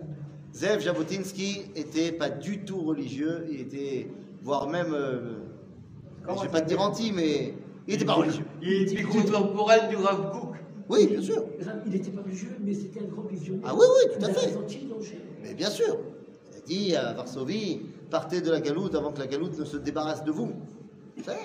[0.53, 4.09] Zev Jabotinsky était pas du tout religieux, il était,
[4.43, 5.37] voire même, euh,
[6.29, 7.55] je vais pas te dire anti, mais
[7.90, 8.46] il était pas religieux.
[8.62, 10.56] Il était contemporain du Rav Kook.
[10.90, 11.44] Oui, bien sûr.
[11.86, 13.66] Il n'était pas religieux, mais c'était un grand visionnaire.
[13.70, 14.48] Ah oui, oui, tout à Il a fait.
[14.48, 15.22] ressenti le danger.
[15.42, 15.98] Mais bien sûr,
[16.52, 19.78] il a dit à Varsovie, partez de la galoute avant que la galoute ne se
[19.78, 20.52] débarrasse de vous.
[21.18, 21.40] Vous savez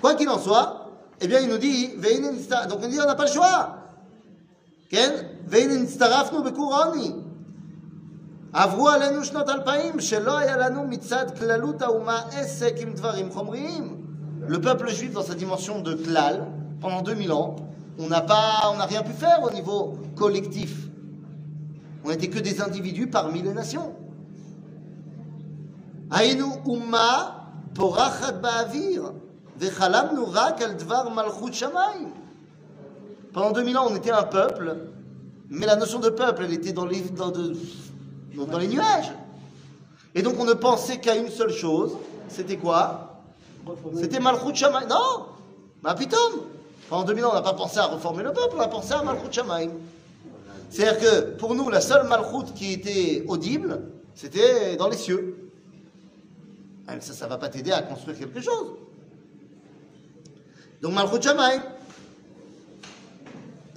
[0.00, 3.06] Quoi qu'il en soit, eh bien il nous dit, Ve'ine nista- donc on dit on
[3.06, 3.78] n'a pas le choix.
[4.90, 5.10] כן?
[5.46, 7.12] והנה נצטרפנו בכור עוני.
[8.52, 14.04] עברו עלינו שנות אלפיים שלא היה לנו מצד כללות האומה עסק עם דברים חומריים.
[14.49, 16.47] le peuple juif dans sa dimension de klal,
[16.81, 17.55] pendant 2000 ans,
[17.99, 20.87] on n'a pas, on n'a rien pu faire au niveau collectif.
[22.03, 23.93] On n'était que des individus parmi les nations.
[26.09, 29.13] Aïnu umma porachat ba'avir
[29.55, 32.09] vechalamnu rak al dvar malchut shamayim.
[33.31, 34.77] Pendant 2000 ans, on était un peuple,
[35.51, 39.11] mais la notion de peuple, elle était dans les, dans les nuages.
[40.15, 41.91] Et donc, on ne pensait qu'à une seule chose,
[42.29, 43.08] c'était quoi?
[43.95, 44.87] C'était Malchut Shamaim.
[44.87, 45.25] Non
[45.81, 46.45] bah, Ma pitom
[46.91, 49.03] En 2000 ans, on n'a pas pensé à reformer le peuple, on a pensé à
[49.03, 49.71] Malchut Shamaim.
[50.69, 53.81] C'est-à-dire que pour nous, la seule Malchut qui était audible,
[54.15, 55.51] c'était dans les cieux.
[56.87, 58.75] Ah, ça, ne va pas t'aider à construire quelque chose.
[60.81, 61.61] Donc Malchut Shamaim.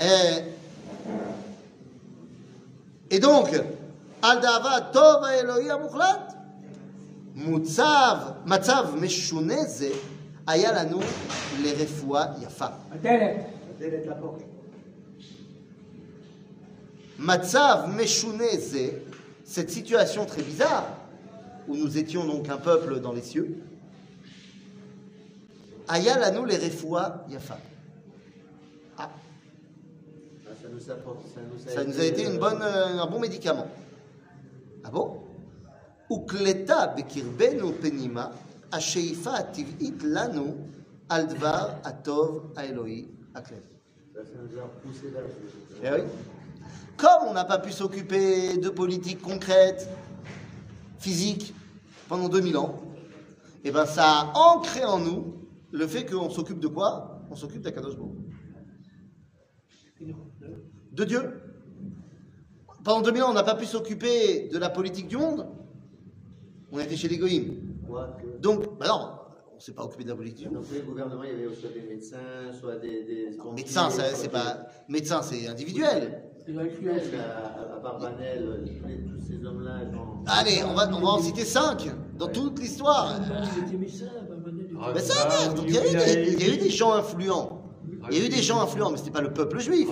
[0.00, 0.42] Et,
[3.10, 3.50] et donc,
[4.22, 6.31] Aldava Tov Elohim Amuchlat.
[7.35, 7.49] המוחלט.
[7.49, 9.89] מוצב, מצב משונה זה,
[10.47, 10.99] היה לנו
[11.63, 12.65] לרפואה יפה.
[12.91, 13.35] הדלת.
[13.77, 14.41] הדלת לפורט.
[17.19, 18.89] מצב משונה זה,
[19.45, 20.85] cette situation très bizarre,
[21.67, 23.57] où nous étions donc un peuple dans les cieux,
[25.89, 27.57] Ayal Anou les Refoua Yafa.
[28.97, 29.09] Ah, Ah,
[30.61, 33.19] Ça nous apporte, ça nous a, ça nous a été une bonne, euh, un bon
[33.21, 33.67] médicament.
[34.83, 35.07] Ah bon
[43.34, 43.60] Aklem.
[44.14, 45.24] ça, ça nous a poussé vers
[45.82, 46.08] Eh oui.
[46.96, 49.88] Comme on n'a pas pu s'occuper de politique concrète,
[50.98, 51.54] physique,
[52.08, 52.80] pendant 2000 ans,
[53.64, 55.34] eh ben ça a ancré en nous
[55.70, 57.22] le fait qu'on s'occupe de quoi?
[57.30, 57.96] On s'occupe d'Akadosh.
[60.92, 61.40] De Dieu?
[62.84, 65.48] Pendant 2000 ans, on n'a pas pu s'occuper de la politique du monde.
[66.72, 67.58] On était chez les Goïms.
[68.40, 69.10] Donc, bah non,
[69.52, 70.50] on ne s'est pas occupé de la politique.
[70.52, 73.04] Donc, les gouvernements, il y avait soit des médecins, soit des.
[73.04, 74.66] des Médecin, ça, c'est pas.
[74.88, 76.22] Médecin, c'est individuel.
[76.48, 77.10] Il a influencé.
[77.16, 78.72] À, à Barbanel, les-
[79.04, 80.24] tous ces hommes-là, genre.
[80.26, 83.20] Allez, on va, on va en citer 5 dans toute l'histoire.
[83.58, 85.90] Il était médecin, Barbanel était- Ah, Mais ça, merde, donc il y, a eu
[86.24, 87.62] des, il y a eu des gens influents.
[88.10, 89.88] Il y a eu des gens influents, mais c'était pas le peuple juif.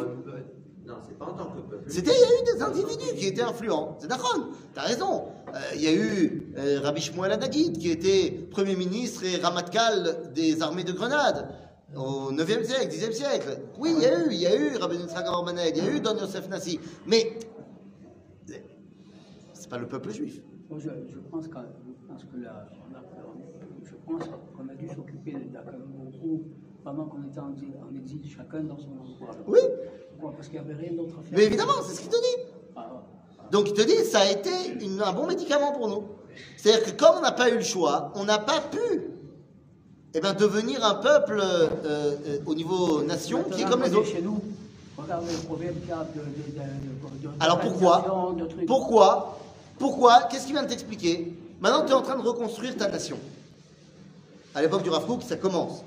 [0.85, 1.85] Non, c'est pas en tant que peuple.
[1.87, 3.97] C'était, il y a eu des individus qui étaient influents.
[4.01, 5.25] C'est d'accord, t'as raison.
[5.49, 10.33] Euh, il y a eu euh, Rabbi Shmuel Anagid qui était Premier ministre et Ramatkal
[10.35, 11.49] des armées de Grenade
[11.97, 13.59] au 9e siècle, 10e siècle.
[13.79, 15.27] Oui, il y a eu, il y a eu Rabbi Yitzhak
[15.75, 16.79] il y a eu Don Yosef Nassi.
[17.07, 17.39] Mais
[19.53, 20.41] c'est pas le peuple juif.
[20.69, 23.03] Moi, je, je pense que, je pense que là, on a,
[23.85, 26.15] je pense qu'on a dû s'occuper d'Akadosh
[26.85, 29.37] pendant qu'on était en, en exil, chacun dans son endroit.
[29.47, 29.59] Oui,
[30.13, 30.33] Pourquoi?
[30.37, 31.33] Parce qu'il n'y avait rien d'autre à faire.
[31.37, 32.53] mais évidemment, c'est ce qu'il te dit.
[32.77, 33.03] Ah,
[33.53, 36.05] Donc il te dit, ça a été une- un bon médicament pour nous.
[36.57, 38.79] C'est-à-dire que comme on n'a pas eu le choix, on n'a pas pu
[40.15, 44.09] eh ben, devenir un peuple euh, euh, au niveau nation qui est comme les autres.
[44.09, 44.41] Chez nous,
[44.97, 48.37] regardez le problème qu'il y a de, de, de, de, de- Alors pourquoi.
[48.67, 49.39] Pourquoi
[49.79, 53.19] Pourquoi Qu'est-ce qu'il vient de t'expliquer Maintenant, tu es en train de reconstruire ta nation.
[54.55, 55.83] À l'époque du Rav Kook, ça commence.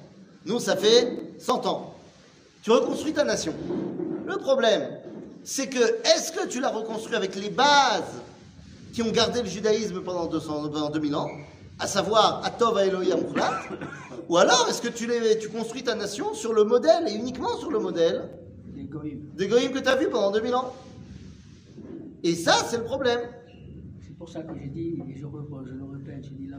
[0.46, 1.94] Nous, ça fait 100 ans.
[2.62, 3.54] Tu reconstruis ta nation.
[4.26, 4.88] Le problème,
[5.44, 8.22] c'est que est-ce que tu l'as reconstruit avec les bases
[8.94, 11.30] qui ont gardé le judaïsme pendant, 200, pendant 2000 ans,
[11.80, 13.62] à savoir Atov Elohim Mukhlat,
[14.30, 17.58] ou alors est-ce que tu, les- tu construis ta nation sur le modèle, et uniquement
[17.58, 18.30] sur le modèle,
[18.90, 19.22] goïms.
[19.36, 20.74] des goïms que tu as vus pendant 2000 ans?
[22.24, 23.20] Et ça, c'est le problème.
[24.06, 25.28] C'est pour ça que j'ai dit, et je, le
[25.92, 26.58] répète, j'ai dit la,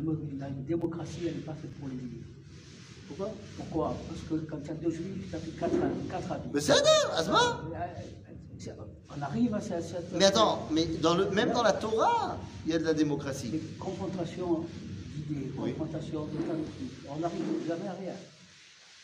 [0.66, 2.26] démocratie, elle n'est pas faite pour les juifs.
[3.08, 3.30] Pourquoi?
[3.56, 3.94] Pourquoi?
[4.08, 5.72] Parce que quand tu as deux juifs, ça fait quatre,
[6.10, 6.48] quatre avis.
[6.52, 8.33] Mais c'est Euh, c'est-
[9.16, 10.12] On arrive à cette.
[10.14, 12.36] Mais attends, mais dans le, même dans la Torah,
[12.66, 13.48] il y a de la démocratie.
[13.50, 14.64] Des confrontations
[15.14, 15.72] d'idées, Oui.
[15.74, 16.38] confrontations de.
[17.10, 18.14] On n'arrive jamais à rien.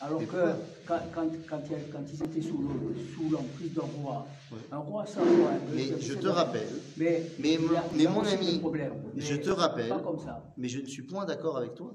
[0.03, 0.25] Alors que
[0.87, 4.57] quand, quand, quand, il- quand ils étaient sous le- sous l'emprise d'un roi, Oui.
[4.71, 5.51] un roi sans roi.
[5.73, 7.57] Mais je te rappelle, Mais, mais,
[8.05, 8.61] a- mon ami,
[9.17, 10.43] je te rappelle, Pas comme ça.
[10.57, 11.93] mais je ne suis point d'accord avec toi.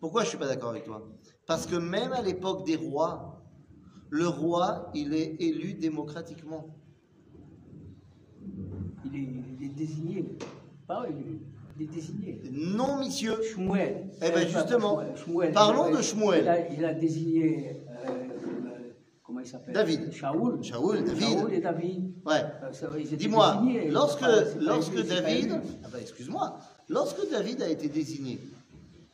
[0.00, 1.06] Pourquoi je ne suis pas d'accord avec toi?
[1.46, 3.39] Parce que même à l'époque des rois,
[4.10, 6.66] le roi, il est élu démocratiquement.
[9.04, 9.28] Il est,
[9.60, 10.24] il est désigné.
[10.86, 11.40] Pas élu,
[11.78, 12.40] il est désigné.
[12.50, 13.34] Non, monsieur.
[13.42, 14.10] Shmuel.
[14.16, 16.42] Eh ben, Euh, justement, Shmuel, parlons de Shmuel.
[16.42, 18.10] Il a, il a désigné, euh,
[19.22, 19.74] comment il s'appelle?
[19.74, 20.12] David.
[20.12, 20.62] Shaoul.
[20.62, 21.22] Shaoul, David.
[21.22, 22.12] Shaoul et David.
[22.26, 22.42] Ouais.
[22.64, 26.58] Euh, Dis-moi, lorsque, pas- pas lorsque élu, David, ah bah, excuse-moi,
[26.88, 28.40] lorsque David a été désigné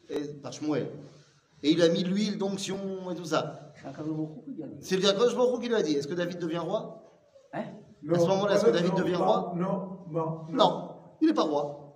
[0.09, 0.87] et- par Shmuel,
[1.67, 2.77] et il a mis l'huile d'onction
[3.11, 3.73] et tout ça,
[4.81, 7.03] C'est le Diakosh Baruch qui lui a dit, est-ce que David devient roi?
[7.53, 7.65] Hein?
[8.13, 10.89] À ce moment-là, est-ce que David non, devient non, roi Non, non, Non,
[11.21, 11.95] il n'est pas roi.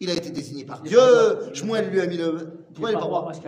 [0.00, 1.00] Il a été désigné par Dieu,
[1.52, 2.32] Shmuel lui a mis le...
[2.72, 3.24] Pourquoi il n'est pas roi?
[3.24, 3.40] Parce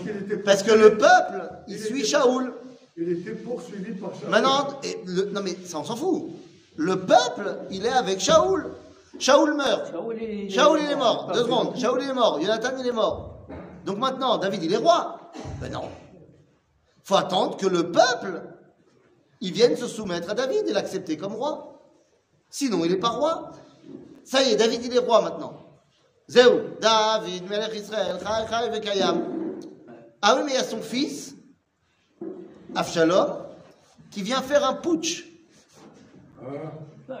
[0.00, 2.52] qu'il était, Parce que le peuple, il Il suit était- Shaoul.
[2.96, 4.30] il était poursuivi par Shaul.
[4.30, 6.26] Maintenant, et le- non mais ça on s'en fout.
[6.76, 8.70] Le peuple, il est avec Shaoul.
[9.18, 9.90] Shaoul meurt.
[9.90, 11.28] Shaoul, il, Shaoul il est mort.
[11.34, 11.76] Deux secondes.
[11.76, 12.40] Shaoul il est mort.
[12.40, 13.37] Jonathan il est mort.
[13.88, 15.18] Donc maintenant, David il est roi.
[15.62, 15.88] Ben non.
[17.04, 18.42] Faut attendre que le peuple,
[19.40, 21.80] il vienne se soumettre à David et l'accepter comme roi.
[22.50, 23.50] Sinon, il n'est pas roi.
[24.24, 25.54] Ça y est, David il est roi maintenant.
[26.28, 28.18] Zéou, David, Melech Israël.
[28.26, 28.44] Ah
[30.36, 31.34] oui, mais il y a son fils,
[32.74, 33.38] Avshalom,
[34.10, 35.24] qui vient faire un putsch.
[36.42, 37.20] Ah,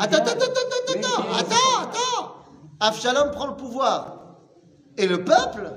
[0.00, 2.36] Attends, attends, attends, attends, attends, attends, attends.
[2.80, 4.40] Avshalom prend le pouvoir.
[4.96, 5.70] Et le peuple.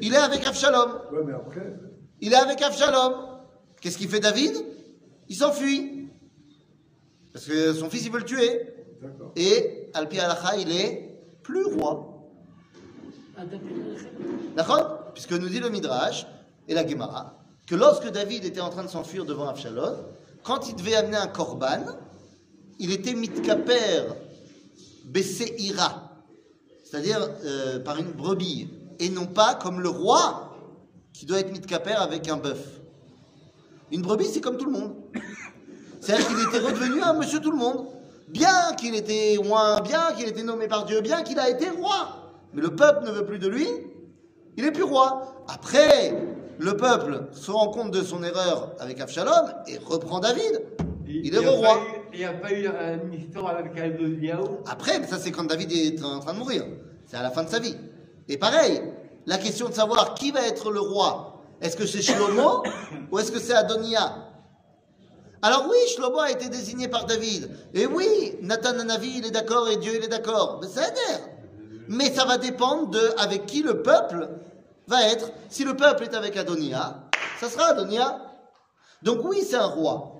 [0.00, 0.90] Il est avec Avshalom.
[1.12, 1.78] Ouais, mais après,
[2.20, 3.14] Il est avec Avshalom.
[3.80, 4.54] Qu'est-ce qu'il fait David?
[5.28, 6.08] Il s'enfuit.
[7.32, 8.74] Parce que son fils, il veut le tuer.
[9.36, 12.30] Et Alpi Alacha, il est plus roi.
[14.56, 15.12] D'accord?
[15.14, 16.26] Puisque nous dit le Midrash
[16.66, 17.38] et la Gemara
[17.68, 19.94] que lorsque David était en train de s'enfuir devant Avshalom,
[20.42, 21.84] quand il devait amener un korban,
[22.78, 24.04] il était mitkaper
[25.04, 26.12] Besseira.
[26.84, 30.56] c'est-à-dire euh, par une brebis, et non pas comme le roi
[31.12, 32.80] qui doit être mis de capère avec un bœuf.
[33.90, 34.94] Une brebis, c'est comme tout le monde.
[36.00, 37.86] C'est-à-dire qu'il était redevenu un monsieur tout le monde.
[38.28, 42.32] Bien qu'il était roi, bien qu'il était nommé par Dieu, bien qu'il a été roi.
[42.52, 43.66] Mais le peuple ne veut plus de lui,
[44.56, 45.44] il est plus roi.
[45.48, 46.14] Après,
[46.58, 50.62] le peuple se rend compte de son erreur avec Absalom et reprend David.
[51.06, 51.80] Il est roi.
[52.12, 55.72] Il n'y a pas eu une histoire avec Adoniaou Après, mais ça c'est quand David
[55.72, 56.64] est en train de mourir.
[57.06, 57.76] C'est à la fin de sa vie.
[58.28, 58.82] Et pareil,
[59.26, 62.62] la question de savoir qui va être le roi, est-ce que c'est Shlomo
[63.10, 64.28] ou est-ce que c'est Adonia?
[65.40, 67.50] Alors oui, Shlomo a été désigné par David.
[67.74, 70.58] Et oui, Nathan Hanavi, il est d'accord et Dieu, il est d'accord.
[70.60, 70.82] Mais ça.
[71.88, 74.28] Mais ça va dépendre de avec qui le peuple
[74.86, 75.30] va être.
[75.48, 77.08] Si le peuple est avec Adonia,
[77.40, 78.20] ça sera Adonia.
[79.02, 80.16] Donc oui, c'est un roi.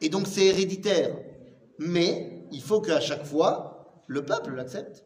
[0.00, 1.16] Et donc c'est héréditaire.
[1.78, 5.05] Mais il faut qu'à chaque fois, le peuple l'accepte.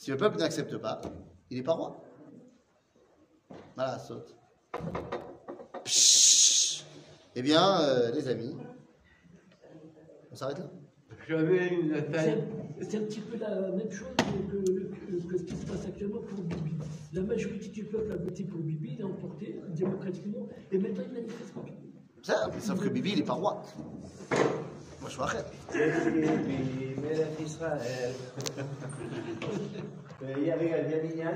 [0.00, 0.98] Si le peuple n'accepte pas,
[1.50, 2.02] il n'est pas roi.
[3.76, 4.34] Voilà, saute.
[5.84, 6.84] Pshhh.
[7.36, 8.56] Eh bien, euh, les amis,
[10.32, 10.70] on s'arrête là
[11.28, 12.38] J'avais une C'est attaque.
[12.80, 16.22] c'est un petit peu la même chose que, que- que ce qui se passe actuellement
[16.22, 16.76] pour Bibi.
[17.12, 21.12] La majorité du peuple a voté pour Bibi, il a emporté démocratiquement, et maintenant il
[21.12, 21.92] manifeste contre Bibi.
[22.22, 23.62] Ça, sauf que Bibi, il n'est pas roi.
[25.10, 25.38] Pues baje.
[25.72, 27.36] Primera en
[30.56, 31.32] diga el día.